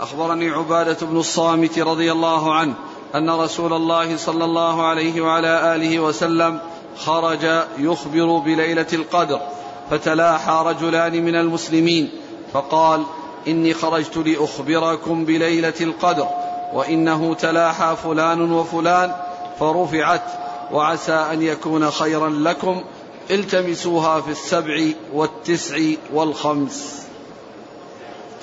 [0.00, 2.74] أخبرني عبادة بن الصامت رضي الله عنه
[3.14, 6.60] أن رسول الله صلى الله عليه وعلى آله وسلم
[6.98, 9.40] خرج يخبر بليلة القدر
[9.90, 12.10] فتلاحى رجلان من المسلمين
[12.52, 13.04] فقال
[13.48, 16.28] إني خرجت لأخبركم بليلة القدر
[16.72, 19.12] وإنه تلاحى فلان وفلان
[19.60, 20.22] فرفعت
[20.72, 22.84] وعسى أن يكون خيرا لكم
[23.30, 25.78] التمسوها في السبع والتسع
[26.12, 27.02] والخمس.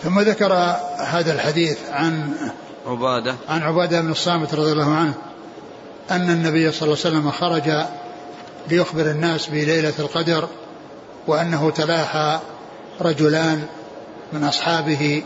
[0.03, 0.53] ثم ذكر
[0.97, 2.34] هذا الحديث عن
[2.88, 3.36] عبادة.
[3.49, 5.14] عن عبادة بن الصامت رضي الله عنه
[6.12, 7.86] أن النبي صلى الله عليه وسلم خرج
[8.70, 10.47] ليخبر الناس بليلة القدر
[11.28, 12.39] وأنه تلاحى
[13.01, 13.63] رجلان
[14.34, 15.24] من أصحابه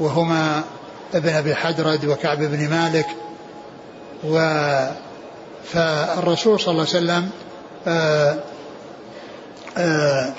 [0.00, 0.62] وهما
[1.14, 3.06] ابن أبي حدرد وكعب بن مالك
[4.24, 4.38] و
[5.64, 7.30] فالرسول صلى الله عليه وسلم
[7.86, 8.38] آآ
[9.78, 10.32] آآ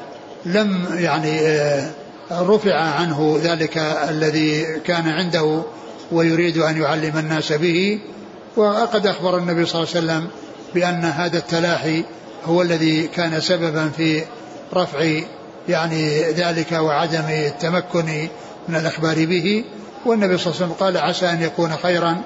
[0.46, 1.40] لم يعني
[2.32, 3.78] رفع عنه ذلك
[4.10, 5.64] الذي كان عنده
[6.12, 8.00] ويريد أن يعلم الناس به
[8.56, 10.30] وقد أخبر النبي صلى الله عليه وسلم
[10.74, 12.04] بأن هذا التلاحي
[12.46, 14.24] هو الذي كان سببا في
[14.74, 15.22] رفع
[15.70, 18.28] يعني ذلك وعدم التمكن
[18.68, 19.64] من الإخبار به.
[20.06, 22.22] والنبي صلى الله عليه وسلم قال عسى أن يكون خيرا.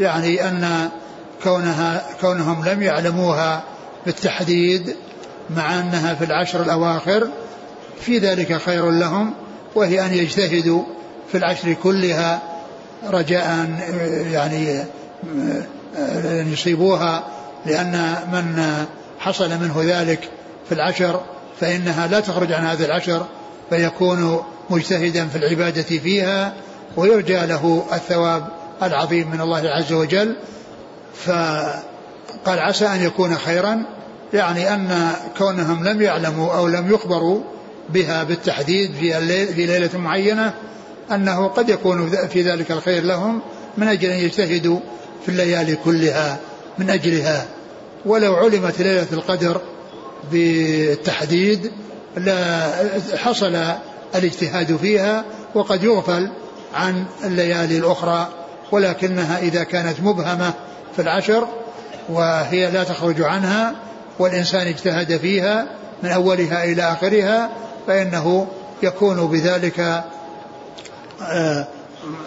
[0.00, 0.88] يعني أن
[1.42, 3.62] كونها كونهم لم يعلموها
[4.06, 4.96] بالتحديد
[5.50, 7.28] مع أنها في العشر الأواخر
[8.00, 9.34] في ذلك خير لهم
[9.74, 10.82] وهي أن يجتهدوا
[11.32, 12.42] في العشر كلها
[13.10, 13.68] رجاء
[14.32, 14.84] يعني
[16.24, 17.24] أن يصيبوها
[17.66, 18.62] لأن من
[19.24, 20.28] حصل منه ذلك
[20.68, 21.20] في العشر
[21.60, 23.26] فإنها لا تخرج عن هذا العشر
[23.70, 26.54] فيكون مجتهدا في العبادة فيها
[26.96, 28.48] ويرجى له الثواب
[28.82, 30.36] العظيم من الله عز وجل.
[31.24, 33.84] فقال عسى أن يكون خيرا
[34.32, 37.40] يعني أن كونهم لم يعلموا أو لم يخبروا
[37.88, 40.54] بها بالتحديد في, الليل في ليلة معينة
[41.12, 43.40] أنه قد يكون في ذلك الخير لهم
[43.78, 44.80] من أجل أن يجتهدوا
[45.22, 46.38] في الليالي كلها
[46.78, 47.46] من أجلها.
[48.06, 49.60] ولو علمت ليلة القدر
[50.32, 51.72] بالتحديد
[52.16, 52.70] لا
[53.16, 53.56] حصل
[54.14, 55.24] الاجتهاد فيها
[55.54, 56.30] وقد يغفل
[56.74, 58.28] عن الليالي الأخرى
[58.72, 60.52] ولكنها إذا كانت مبهمة
[60.96, 61.48] في العشر
[62.08, 63.74] وهي لا تخرج عنها
[64.18, 65.66] والإنسان اجتهد فيها
[66.02, 67.50] من أولها إلى آخرها
[67.86, 68.46] فإنه
[68.82, 70.04] يكون بذلك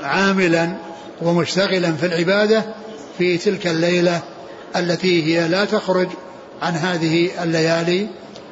[0.03, 0.73] عاملا
[1.21, 2.63] ومشتغلا في العبادة
[3.17, 4.21] في تلك الليلة
[4.75, 6.07] التي هي لا تخرج
[6.61, 8.07] عن هذه الليالي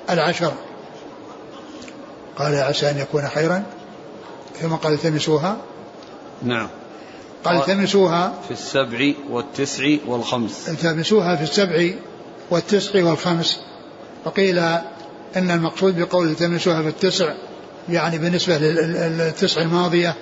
[0.10, 0.54] العشر.
[2.38, 3.64] قال عسى أن يكون خيرا.
[4.62, 5.58] ثم قال التمسوها.
[6.44, 6.70] نعم.
[7.44, 10.70] قال التمسوها في السبع والتسع والخمس.
[10.70, 11.90] التمسوها في السبع
[12.50, 13.60] والتسع والخمس.
[14.26, 14.60] وقيل
[15.36, 17.36] إن المقصود بقول التمسوها في التسع
[17.90, 20.16] يعني بالنسبة للتسع الماضية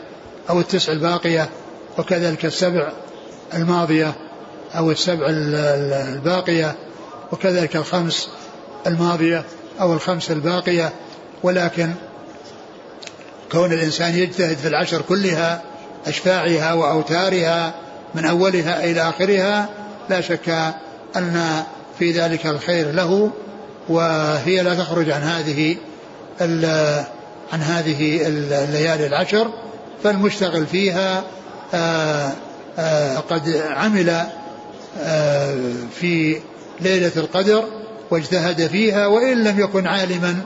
[0.50, 1.50] أو التسع الباقية
[1.98, 2.92] وكذلك السبع
[3.54, 4.14] الماضية.
[4.78, 6.76] أو السبع الباقية
[7.32, 8.30] وكذلك الخمس
[8.88, 9.44] الماضية
[9.82, 10.94] أو الخمس الباقية.
[11.44, 11.92] ولكن
[13.52, 15.62] كون الإنسان يجتهد في العشر كلها
[16.08, 17.74] أشفاعها وأوتارها
[18.16, 19.70] من أولها إلى آخرها
[20.10, 20.74] لا شك
[21.16, 21.64] أن
[22.00, 23.32] في ذلك الخير له
[23.90, 25.76] وهي لا تخرج عن هذه
[27.54, 29.50] عن هذه الليالي العشر.
[30.04, 31.24] فالمشتغل فيها
[31.74, 32.32] آآ
[32.80, 34.24] آآ قد عمل
[35.92, 36.40] في
[36.80, 37.64] ليلة القدر
[38.12, 40.42] واجتهد فيها وإن لم يكن عالما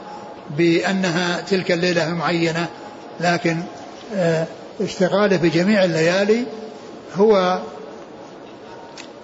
[0.58, 2.68] بأنها تلك الليلة المعينة
[3.20, 3.58] لكن
[4.82, 6.45] اشتغاله بجميع الليالي
[7.16, 7.62] هو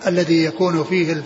[0.07, 1.23] الذي يكون فيه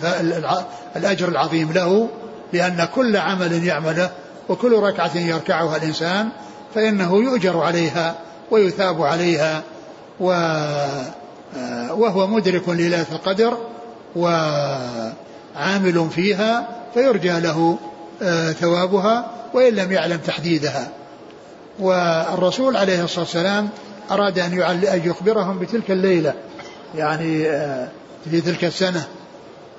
[0.96, 2.08] الأجر العظيم له
[2.52, 4.10] لأن كل عمل يعمله
[4.48, 6.28] وكل ركعة يركعها الإنسان
[6.74, 8.14] فإنه يؤجر عليها
[8.50, 9.62] ويثاب عليها
[10.20, 10.26] و
[11.90, 13.58] وهو مدرك لليلة القدر
[14.16, 17.78] وعامل فيها فيرجى له
[18.52, 20.88] ثوابها وإن لم يعلم تحديدها.
[21.78, 23.68] والرسول عليه الصلاة والسلام
[24.10, 26.34] أراد أن يخبرهم بتلك الليلة
[26.96, 27.42] يعني
[28.30, 29.06] في تلك السنة.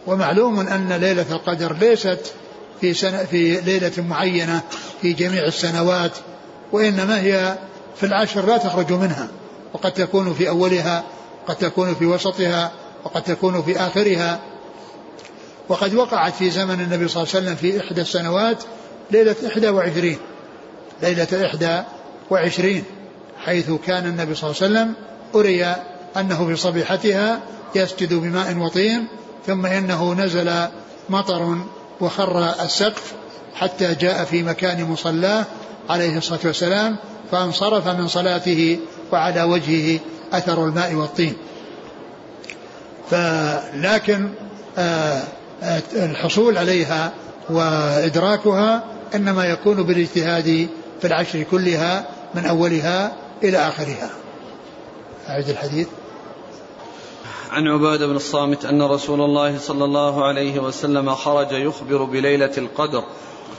[0.07, 2.33] ومعلوم أن ليلة القدر ليست
[2.81, 4.61] في سنة في ليلة معينة
[5.01, 6.11] في جميع السنوات
[6.71, 7.57] وإنما هي
[7.95, 9.27] في العشر لا تخرج منها
[9.73, 11.03] وقد تكون في أولها
[11.47, 12.71] قد تكون في وسطها
[13.03, 14.39] وقد تكون في آخرها.
[15.69, 18.63] وقد وقعت في زمن النبي صلى الله عليه وسلم في إحدى السنوات
[19.11, 20.17] ليلة إحدى وعشرين.
[21.01, 21.81] ليلة إحدى
[22.29, 22.83] وعشرين
[23.45, 24.93] حيث كان النبي صلى الله عليه وسلم
[25.35, 25.65] أري
[26.17, 27.39] أنه في صبيحتها
[27.75, 29.07] يسجد بماء وطين
[29.47, 30.67] ثم إنه نزل
[31.09, 31.57] مطر
[32.01, 33.13] وخر السقف
[33.55, 35.45] حتى جاء في مكان مصلاه
[35.89, 36.95] عليه الصلاة والسلام
[37.31, 38.79] فانصرف من صلاته
[39.11, 39.99] وعلى وجهه
[40.33, 41.33] أثر الماء والطين.
[43.09, 44.29] فلكن
[44.77, 45.23] آه،
[45.63, 47.13] آه، الحصول عليها
[47.49, 48.83] وإدراكها
[49.15, 50.67] إنما يكون بالاجتهاد
[51.01, 52.05] في العشر كلها
[52.35, 54.09] من أولها إلى آخرها.
[55.29, 55.87] أعد الحديث.
[57.51, 63.03] عن عبادة بن الصامت أن رسول الله صلى الله عليه وسلم خرج يخبر بليلة القدر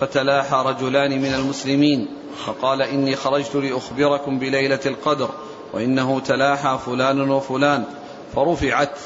[0.01, 2.09] فتلاحى رجلان من المسلمين
[2.47, 5.31] فقال إني خرجت لأخبركم بليلة القدر
[5.73, 7.85] وإنه تلاحى فلان وفلان
[8.35, 8.99] فرفعت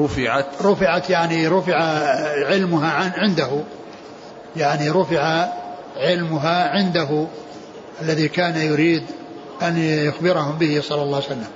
[0.00, 0.46] رفعت.
[0.62, 1.76] رفعت يعني رفع
[2.46, 3.60] علمها عن عنده.
[4.56, 5.48] يعني رفع
[5.96, 7.26] علمها عنده
[8.02, 9.02] الذي كان يريد
[9.62, 11.48] أن يخبرهم به صلى الله عليه وسلم.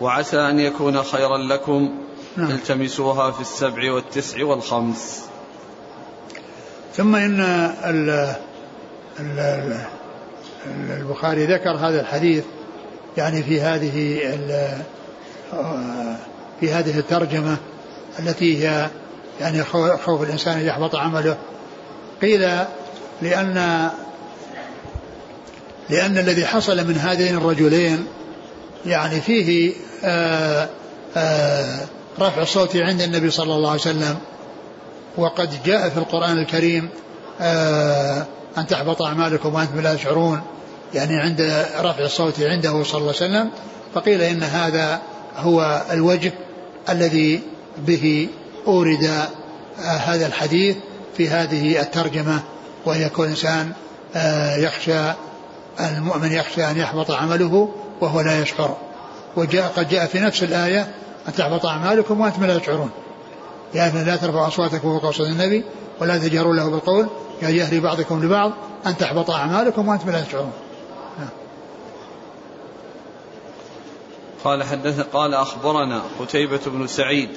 [0.00, 1.94] وعسى أن يكون خيرا لكم.
[2.36, 2.50] نعم.
[2.50, 5.24] التمسوها في السبع والتسع والخمس.
[6.94, 7.40] ثم إن
[7.84, 8.34] ال
[9.20, 9.76] ال
[10.90, 12.44] البخاري ذكر هذا الحديث.
[13.16, 14.20] يعني في هذه
[16.60, 17.56] في هذه الترجمة
[18.18, 18.90] التي هي
[19.40, 19.64] يعني
[20.04, 21.36] خوف الإنسان أن يحبط عمله.
[22.22, 22.40] قيل
[23.22, 23.90] لأن
[25.90, 28.06] لأن الذي حصل من هذين الرجلين
[28.86, 29.72] يعني فيه
[30.04, 30.68] آآ
[31.16, 31.86] آآ
[32.20, 34.16] رفع الصوت عند النبي صلى الله عليه وسلم.
[35.16, 36.88] وقد جاء في القرآن الكريم
[38.58, 40.40] أن تحبط أعمالكم وأنتم لا تشعرون.
[40.94, 43.50] يعني عند رفع الصوت عنده صلى الله عليه وسلم
[43.94, 45.00] فقيل إن هذا
[45.36, 46.32] هو الوجه
[46.88, 47.40] الذي
[47.78, 48.28] به
[48.66, 49.10] أورد
[49.78, 50.76] هذا الحديث
[51.16, 52.40] في هذه الترجمة
[52.86, 53.72] وأن يكون إنسان
[54.56, 55.12] يخشى
[55.80, 57.68] المؤمن يخشى أن يحبط عمله
[58.00, 58.76] وهو لا يشعر
[59.36, 60.88] وجاء قد جاء في نفس الآية
[61.28, 62.90] أن تحبط أعمالكم وأنتم لا تشعرون
[63.74, 65.64] يا يعني لا ترفعوا أصواتكم فوق صوت النبي
[66.00, 67.06] ولا تجهروا له بالقول
[67.40, 68.52] كجهر بعضكم لبعض
[68.86, 70.52] أن تحبط أعمالكم وأنتم لا تشعرون.
[74.44, 77.28] قال حدث قال أخبرنا قتيبة بن سعيد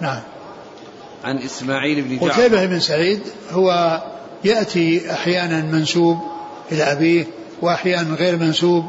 [0.00, 0.20] نعم.
[1.24, 2.30] عن إسماعيل بن جعفر.
[2.30, 3.20] قتيبة بن سعيد
[3.52, 4.00] هو
[4.44, 6.18] يأتي أحيانا منسوب
[6.72, 7.24] إلى أبيه
[7.62, 8.84] وأحيانا غير منسوب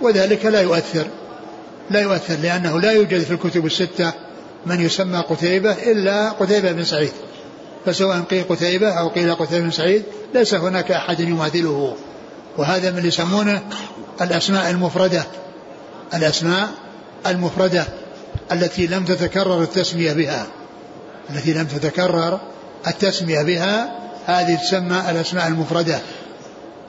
[0.00, 1.06] وذلك لا يؤثر
[1.90, 4.12] لا يؤثر لأنه لا يوجد في الكتب الستة
[4.66, 7.12] من يسمى قتيبة إلا قتيبة بن سعيد.
[7.86, 10.02] فسواء قيل قتيبة أو قيل قتيبة بن سعيد
[10.34, 11.96] ليس هناك أحد يماثله.
[12.58, 13.62] وهذا من اللي يسمونه
[14.20, 15.24] الأسماء المفردة.
[16.14, 16.68] الأسماء
[17.26, 17.84] المفردة
[18.52, 20.46] التي لم تتكرر التسمية بها.
[21.30, 22.40] التي لم تتكرر
[22.86, 23.90] التسمية بها.
[24.26, 25.98] هذه تسمى الأسماء المفردة.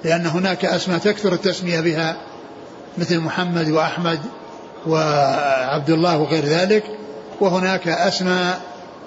[0.03, 2.17] لأن هناك أسماء تكثر التسمية بها.
[2.97, 4.19] مثل محمد وأحمد
[4.87, 6.83] وعبد الله وغير ذلك.
[7.39, 8.61] وهناك أسماء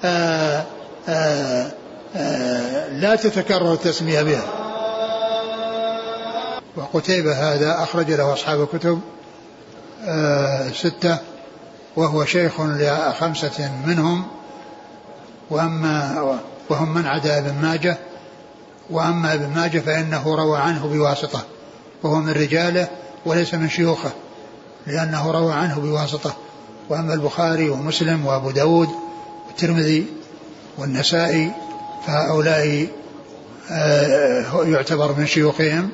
[0.04, 0.62] آآ
[1.08, 1.70] آآ
[2.16, 4.63] آآ لا تتكرر التسمية بها.
[6.76, 9.00] وقتيبة هذا أخرج له أصحاب الكتب
[10.72, 11.18] ستة
[11.96, 14.24] وهو شيخ لخمسة منهم
[15.50, 16.20] وأما
[16.70, 17.98] وهم من عدا ابن ماجه
[18.90, 21.42] وأما ابن ماجه فإنه روى عنه بواسطة
[22.02, 22.88] وهو من رجاله
[23.26, 24.10] وليس من شيوخه
[24.86, 26.36] لأنه روى عنه بواسطة
[26.88, 28.88] وأما البخاري ومسلم وأبو داود
[29.46, 30.06] والترمذي
[30.78, 31.52] والنسائي
[32.06, 32.88] فهؤلاء
[33.70, 35.90] آه، يعتبر من شيوخهم.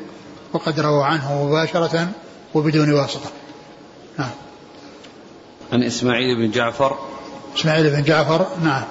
[0.52, 2.08] وقد رووا عنه مباشرة
[2.54, 3.30] وبدون واسطة.
[4.18, 4.30] نعم.
[5.72, 6.98] عن إسماعيل بن جعفر.
[7.58, 8.84] إسماعيل بن جعفر نعم.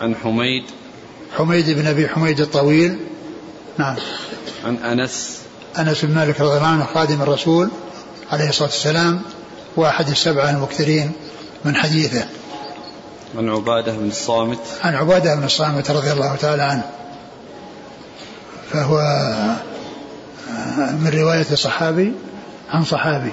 [0.00, 0.64] عن حميد.
[1.36, 2.98] حميد بن أبي حميد الطويل
[3.78, 3.96] نعم.
[4.64, 5.38] عن أنس.
[5.78, 7.68] أنس بن مالك رضي الله عنه خادم الرسول
[8.32, 9.22] عليه الصلاة والسلام
[9.76, 11.12] وأحد السبعة المكثرين
[11.64, 12.26] من حديثه.
[13.38, 14.58] عن عبادة بن الصامت.
[14.82, 16.90] عن عبادة بن الصامت رضي الله تعالى عنه.
[18.72, 18.98] فهو
[21.00, 22.12] من رواية صحابي
[22.70, 23.32] عن صحابي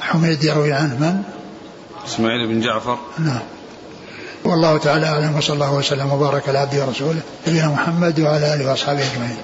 [0.00, 1.22] وحميد يروي عنه من؟
[2.06, 3.42] إسماعيل بن جعفر نعم
[4.44, 9.00] والله تعالى أعلم وصلى الله وسلم وبارك على عبده ورسوله نبينا محمد وعلى آله وأصحابه
[9.12, 9.36] أجمعين.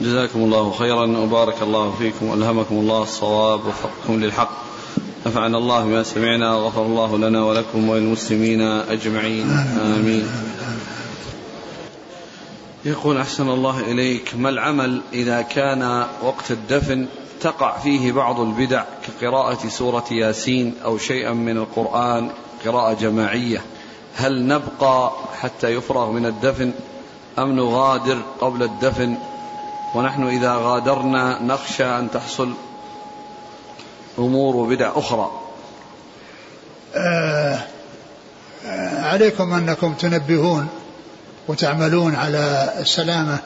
[0.00, 4.50] جزاكم الله خيرا وبارك الله فيكم والهمكم الله الصواب ووفقكم للحق.
[5.26, 10.28] نفعنا الله بما سمعنا وغفر الله لنا ولكم وللمسلمين أجمعين آمين.
[12.84, 17.06] يقول أحسن الله إليك ما العمل إذا كان وقت الدفن
[17.40, 22.30] تقع فيه بعض البدع كقراءة سورة ياسين أو شيئا من القرآن
[22.64, 23.62] قراءة جماعية؟
[24.16, 26.72] هل نبقى حتى يفرغ من الدفن
[27.38, 29.16] أم نغادر قبل الدفن؟
[29.94, 32.52] ونحن إذا غادرنا نخشى أن تحصل
[34.18, 35.30] أمور وبدع أخرى.
[36.94, 37.58] آه
[38.96, 40.68] عليكم أنكم تنبهون.
[41.48, 43.38] وتعملون على السلامة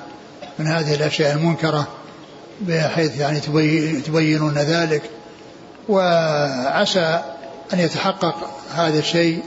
[0.59, 1.89] من هذه الأشياء المنكرة
[2.61, 3.41] بحيث يعني
[4.01, 5.03] تبينون ذلك.
[5.89, 7.23] وعسى
[7.73, 9.43] أن يتحقق هذا الشيء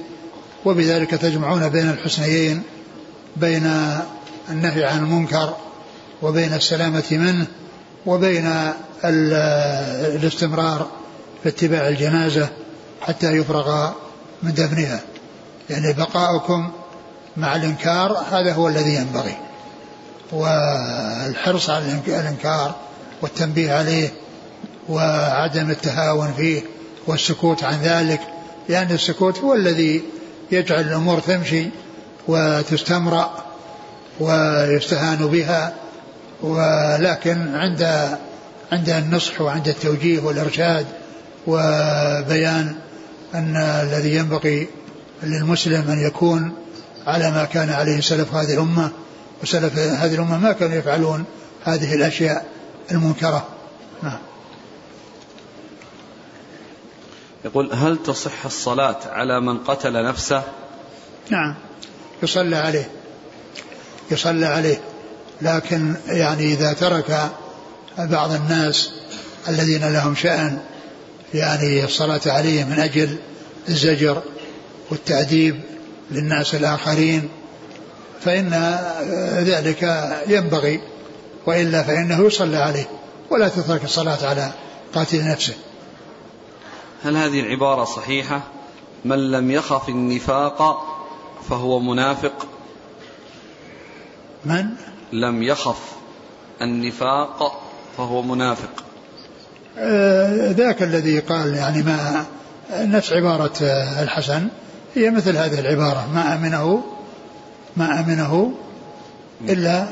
[0.65, 2.63] وبذلك تجمعون بين الحسنيين
[3.35, 3.71] بين
[4.49, 5.55] النهي عن المنكر
[6.21, 7.47] وبين السلامة منه
[8.05, 8.53] وبين
[10.15, 10.87] الاستمرار
[11.43, 12.49] في اتباع الجنازة
[13.01, 13.91] حتى يفرغ
[14.43, 14.99] من دفنها.
[15.69, 16.71] يعني بقاؤكم
[17.37, 19.35] مع الإنكار هذا هو الذي ينبغي.
[20.31, 22.75] والحرص على الإنكار
[23.21, 24.09] والتنبيه عليه
[24.89, 26.61] وعدم التهاون فيه
[27.07, 28.21] والسكوت عن ذلك
[28.69, 30.03] لأن السكوت هو الذي
[30.51, 31.69] يجعل الأمور تمشي
[32.27, 33.43] وتستمرأ
[34.19, 35.73] ويستهان بها
[36.41, 38.09] ولكن عند
[38.71, 40.85] عند النصح وعند التوجيه والإرشاد
[41.47, 42.75] وبيان
[43.35, 44.67] أن الذي ينبغي
[45.23, 46.53] للمسلم أن يكون
[47.07, 48.91] على ما كان عليه سلف هذه الأمة
[49.43, 51.25] وسلف هذه الأمة ما كانوا يفعلون
[51.63, 52.45] هذه الأشياء
[52.91, 53.47] المنكرة.
[54.03, 54.19] نعم.
[57.45, 60.43] يقول هل تصح الصلاة على من قتل نفسه؟
[61.29, 61.55] نعم.
[62.23, 62.89] يصلى عليه.
[64.11, 64.81] يصلى عليه.
[65.41, 67.31] لكن يعني إذا ترك
[67.97, 68.91] بعض الناس
[69.47, 70.59] الذين لهم شأن
[71.33, 73.17] يعني الصلاة عليه من أجل
[73.69, 74.21] الزجر
[74.89, 75.61] والتأديب
[76.11, 77.29] للناس الآخرين
[78.21, 78.79] فإن
[79.43, 80.81] ذلك ينبغي
[81.45, 82.85] وإلا فإنه يصلى عليه
[83.29, 84.51] ولا تترك الصلاة على
[84.93, 85.53] قاتل نفسه.
[87.03, 88.41] هل هذه العبارة صحيحة؟
[89.05, 90.87] من لم يخف النفاق
[91.49, 92.47] فهو منافق.
[94.45, 94.65] من؟
[95.13, 95.79] لم يخف
[96.61, 97.61] النفاق
[97.97, 98.83] فهو منافق.
[99.77, 102.25] آه ذاك الذي قال يعني ما
[102.73, 104.47] نفس عبارة آه، الحسن
[104.95, 106.83] هي مثل هذه العبارة ما أمنه
[107.77, 108.53] ما أمنه
[109.41, 109.87] إلا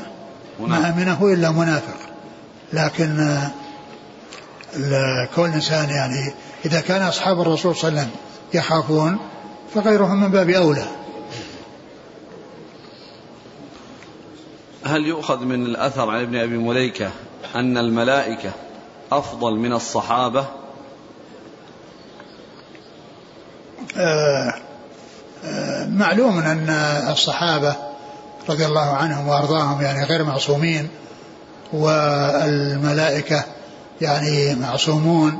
[0.60, 1.96] ما أمنه إلا منافق.
[2.72, 3.50] لكن آه،
[5.36, 6.34] كل إنسان يعني
[6.64, 8.20] إذا كان أصحاب الرسول صلى الله عليه وسلم
[8.54, 9.18] يخافون
[9.74, 10.86] فغيرهم من باب أولى.
[14.84, 17.10] هل يؤخذ من الأثر عن ابن أبي مليكة
[17.54, 18.50] أن الملائكة
[19.12, 20.44] أفضل من الصحابة؟
[23.96, 24.69] آه آه
[25.88, 26.70] معلوم أن
[27.10, 27.76] الصحابة
[28.48, 30.88] رضي الله عنهم وأرضاهم يعني غير معصومين
[31.72, 33.44] والملائكة
[34.00, 35.38] يعني معصومون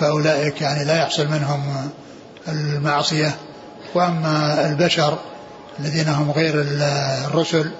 [0.00, 1.90] فأولئك يعني لا يحصل منهم
[2.48, 3.34] المعصية.
[3.94, 5.18] وأما البشر
[5.80, 6.54] الذين هم غير
[7.26, 7.70] الرسل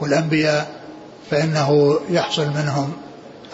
[0.00, 0.70] والأنبياء
[1.30, 2.92] فإنه يحصل منهم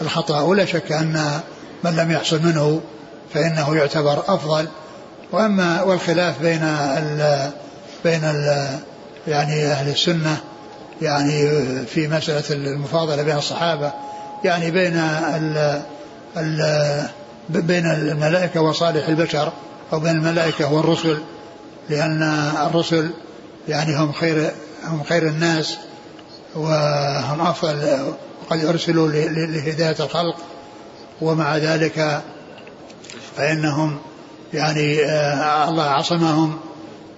[0.01, 0.41] الخطأ.
[0.41, 1.39] ولا شك أن
[1.83, 2.81] من لم يحصل منه
[3.33, 4.67] فإنه يعتبر أفضل.
[5.35, 7.51] وأما والخلاف بين ال
[8.03, 8.67] بين ال
[9.27, 10.37] يعني أهل السنة
[11.01, 11.49] يعني
[11.85, 13.91] في مسألة المفاضلة بين الصحابة
[14.43, 15.81] يعني بين ال
[16.37, 17.05] ال
[17.49, 19.51] بين الملائكة وصالح البشر
[19.93, 21.21] أو بين الملائكة والرسل
[21.89, 22.23] لأن
[22.67, 23.09] الرسل
[23.67, 24.51] يعني هم خير
[24.83, 25.77] هم خير الناس
[26.55, 27.99] وهم أفضل
[28.41, 30.35] وقد أرسلوا لهداية الخلق
[31.21, 32.21] ومع ذلك
[33.37, 33.97] فإنهم
[34.53, 36.57] يعني آه، الله عصمهم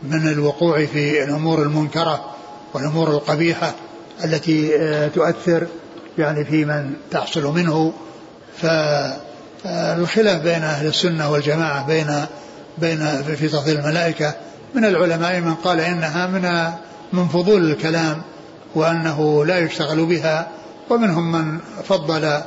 [0.04, 2.26] من الوقوع في الأمور المنكرة
[2.74, 3.74] والأمور القبيحة
[4.24, 5.68] التي آه، تؤثر
[6.18, 7.94] يعني في من تحصل منه.
[8.58, 12.26] فالخلاف بين أهل السنة والجماعة بين
[12.78, 14.34] بين في تفضيل الملائكة.
[14.76, 16.72] من العلماء من قال إنها من
[17.14, 18.22] من فضول الكلام
[18.76, 20.48] وأنه لا يشتغل بها.
[20.90, 21.60] ومنهم من
[21.90, 22.42] فضل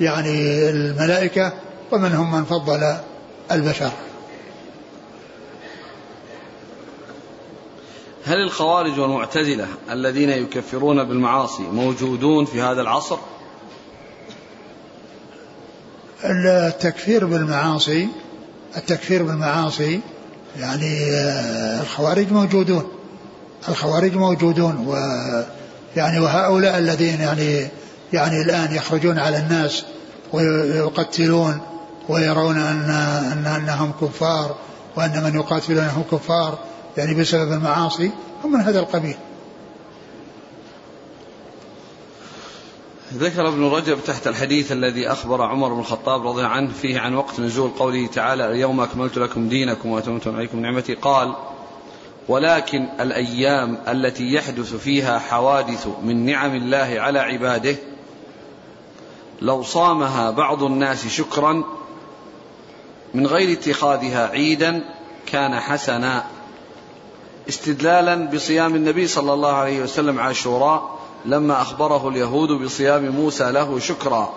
[0.00, 1.52] يعني الملائكة
[1.92, 2.96] ومنهم من فضل
[3.52, 3.90] البشر.
[8.26, 13.18] هل الخوارج والمعتزلة الذين يكفرون بالمعاصي موجودون في هذا العصر؟
[16.24, 18.08] التكفير بالمعاصي
[18.76, 20.00] التكفير بالمعاصي
[20.58, 22.88] يعني آه، الخوارج موجودون
[23.68, 24.94] الخوارج موجودون و
[25.96, 27.68] يعني وهؤلاء الذين يعني
[28.12, 29.84] يعني الآن يخرجون على الناس
[30.32, 31.60] ويقتلون
[32.08, 32.90] ويرون أن,
[33.32, 34.56] أن أنهم كفار
[34.96, 36.58] وأن من يقاتلونهم كفار
[36.96, 38.10] يعني بسبب المعاصي
[38.44, 39.16] هم من هذا القبيل.
[43.14, 47.40] ذكر ابن رجب تحت الحديث الذي أخبر عمر بن الخطاب رضي عنه فيه عن وقت
[47.40, 50.94] نزول قوله تعالى اليوم أكملت لكم دينكم وأتممت عليكم نعمتي.
[50.94, 51.34] قال
[52.28, 57.76] ولكن الأيام التي يحدث فيها حوادث من نعم الله على عباده
[59.42, 61.64] لو صامها بعض الناس شكرا
[63.14, 64.84] من غير اتخاذها عيدا
[65.26, 66.24] كان حسنا
[67.48, 74.32] استدلالا بصيام النبي صلى الله عليه وسلم عاشوراء لما أخبره اليهود بصيام موسى له شكرا.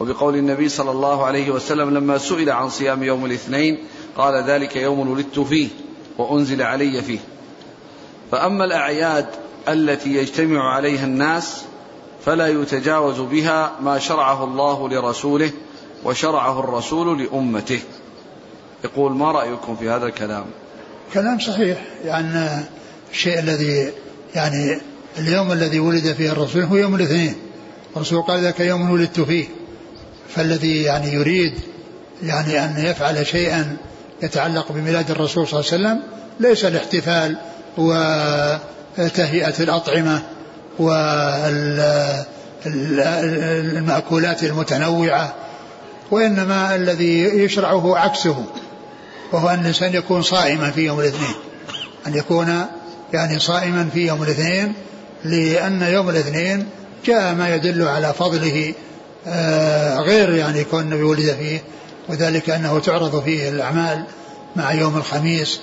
[0.00, 3.78] وبقول النبي صلى الله عليه وسلم لما سئل عن صيام يوم الاثنين
[4.16, 5.68] قال ذلك يوم ولدت فيه
[6.18, 7.18] وأنزل علي فيه.
[8.32, 9.26] فأما الأعياد
[9.68, 11.64] التي يجتمع عليها الناس
[12.24, 15.50] فلا يتجاوز بها ما شرعه الله لرسوله
[16.04, 17.80] وشرعه الرسول لأمته.
[18.84, 20.44] يقول ما رأيكم في هذا الكلام؟
[21.14, 22.64] كلام صحيح يعني
[23.12, 23.92] الشيء الذي
[24.34, 24.78] يعني
[25.18, 27.34] اليوم الذي ولد فيه الرسول هو يوم الاثنين.
[27.96, 29.46] الرسول قال ذاك يوم ولدت فيه.
[30.34, 31.54] فالذي يعني يريد
[32.22, 33.76] يعني أن يفعل شيئا
[34.22, 36.02] يتعلق بميلاد الرسول صلى الله عليه وسلم
[36.40, 37.36] ليس الاحتفال
[37.78, 40.22] وتهيئة الأطعمة
[43.06, 45.34] والمأكولات المتنوعة
[46.10, 48.44] وإنما الذي يشرعه عكسه.
[49.32, 51.34] وهو أن الإنسان يكون صائما في يوم الاثنين.
[52.06, 52.66] أن يكون
[53.12, 54.72] يعني صائما في يوم الاثنين
[55.24, 56.66] لأن يوم الاثنين
[57.04, 58.74] جاء ما يدل على فضله
[59.26, 61.62] آه، غير يعني كون النبي ولد فيه
[62.08, 64.04] وذلك أنه تعرض فيه الأعمال
[64.56, 65.60] مع يوم الخميس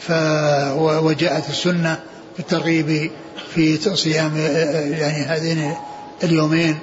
[0.00, 0.12] ف
[0.76, 1.98] وجاءت السنة
[2.34, 3.10] في الترغيب
[3.54, 5.74] في صيام آه، يعني هذين
[6.22, 6.78] اليومين.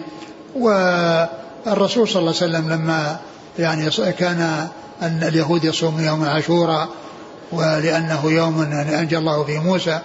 [0.55, 3.19] والرسول صلى الله عليه وسلم لما
[3.59, 3.89] يعني
[4.19, 4.67] كان
[5.01, 6.89] أن اليهود يصوم يوم عاشوراء
[7.51, 9.99] ولأنه يوم أنجى الله فيه موسى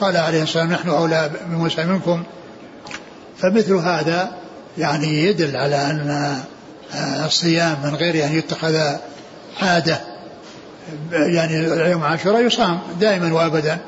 [0.00, 2.22] قال عليه الصلاة والسلام نحن أولى بموسى منكم.
[3.38, 4.30] فمثل هذا
[4.78, 6.36] يعني يدل على أن
[7.24, 8.76] الصيام من غير أن يتخذ
[9.62, 10.00] عادة
[11.12, 11.54] يعني
[11.90, 13.78] يوم عاشوراء يصام دائما وأبدا.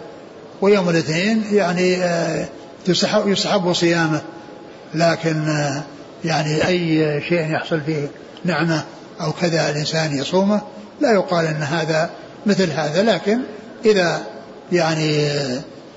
[0.61, 1.99] ويوم الاثنين يعني
[2.89, 4.21] يسحب, يسحب صيامه.
[4.95, 5.45] لكن
[6.25, 8.09] يعني أي شيء يحصل فيه
[8.45, 8.85] نعمة
[9.21, 10.61] أو كذا الإنسان يصومه
[11.01, 12.11] لا يقال أن هذا
[12.47, 13.39] مثل هذا لكن
[13.85, 14.23] إذا
[14.73, 15.27] يعني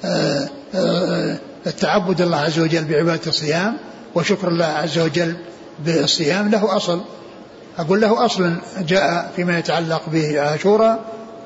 [0.05, 1.37] آه، آه،
[1.67, 3.77] التعبد الله عز وجل بعبادة الصيام
[4.15, 5.35] وشكر الله عز وجل
[5.85, 7.01] بالصيام له أصل.
[7.77, 10.99] أقول له أصل جاء فيما يتعلق بعاشوراء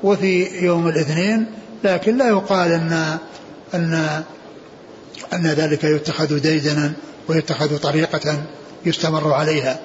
[0.04, 1.46] وفي يوم الاثنين
[1.84, 3.18] لكن لا يقال أن
[3.74, 4.24] أن
[5.34, 6.94] أن ذلك يتخذ ديدنا
[7.28, 8.38] ويتخذ طريقة
[8.86, 9.80] يستمر عليها.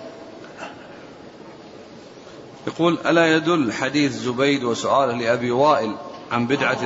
[2.66, 5.94] يقول ألا يدل حديث زبيد وسؤاله لأبي وائل
[6.32, 6.78] عن بدعة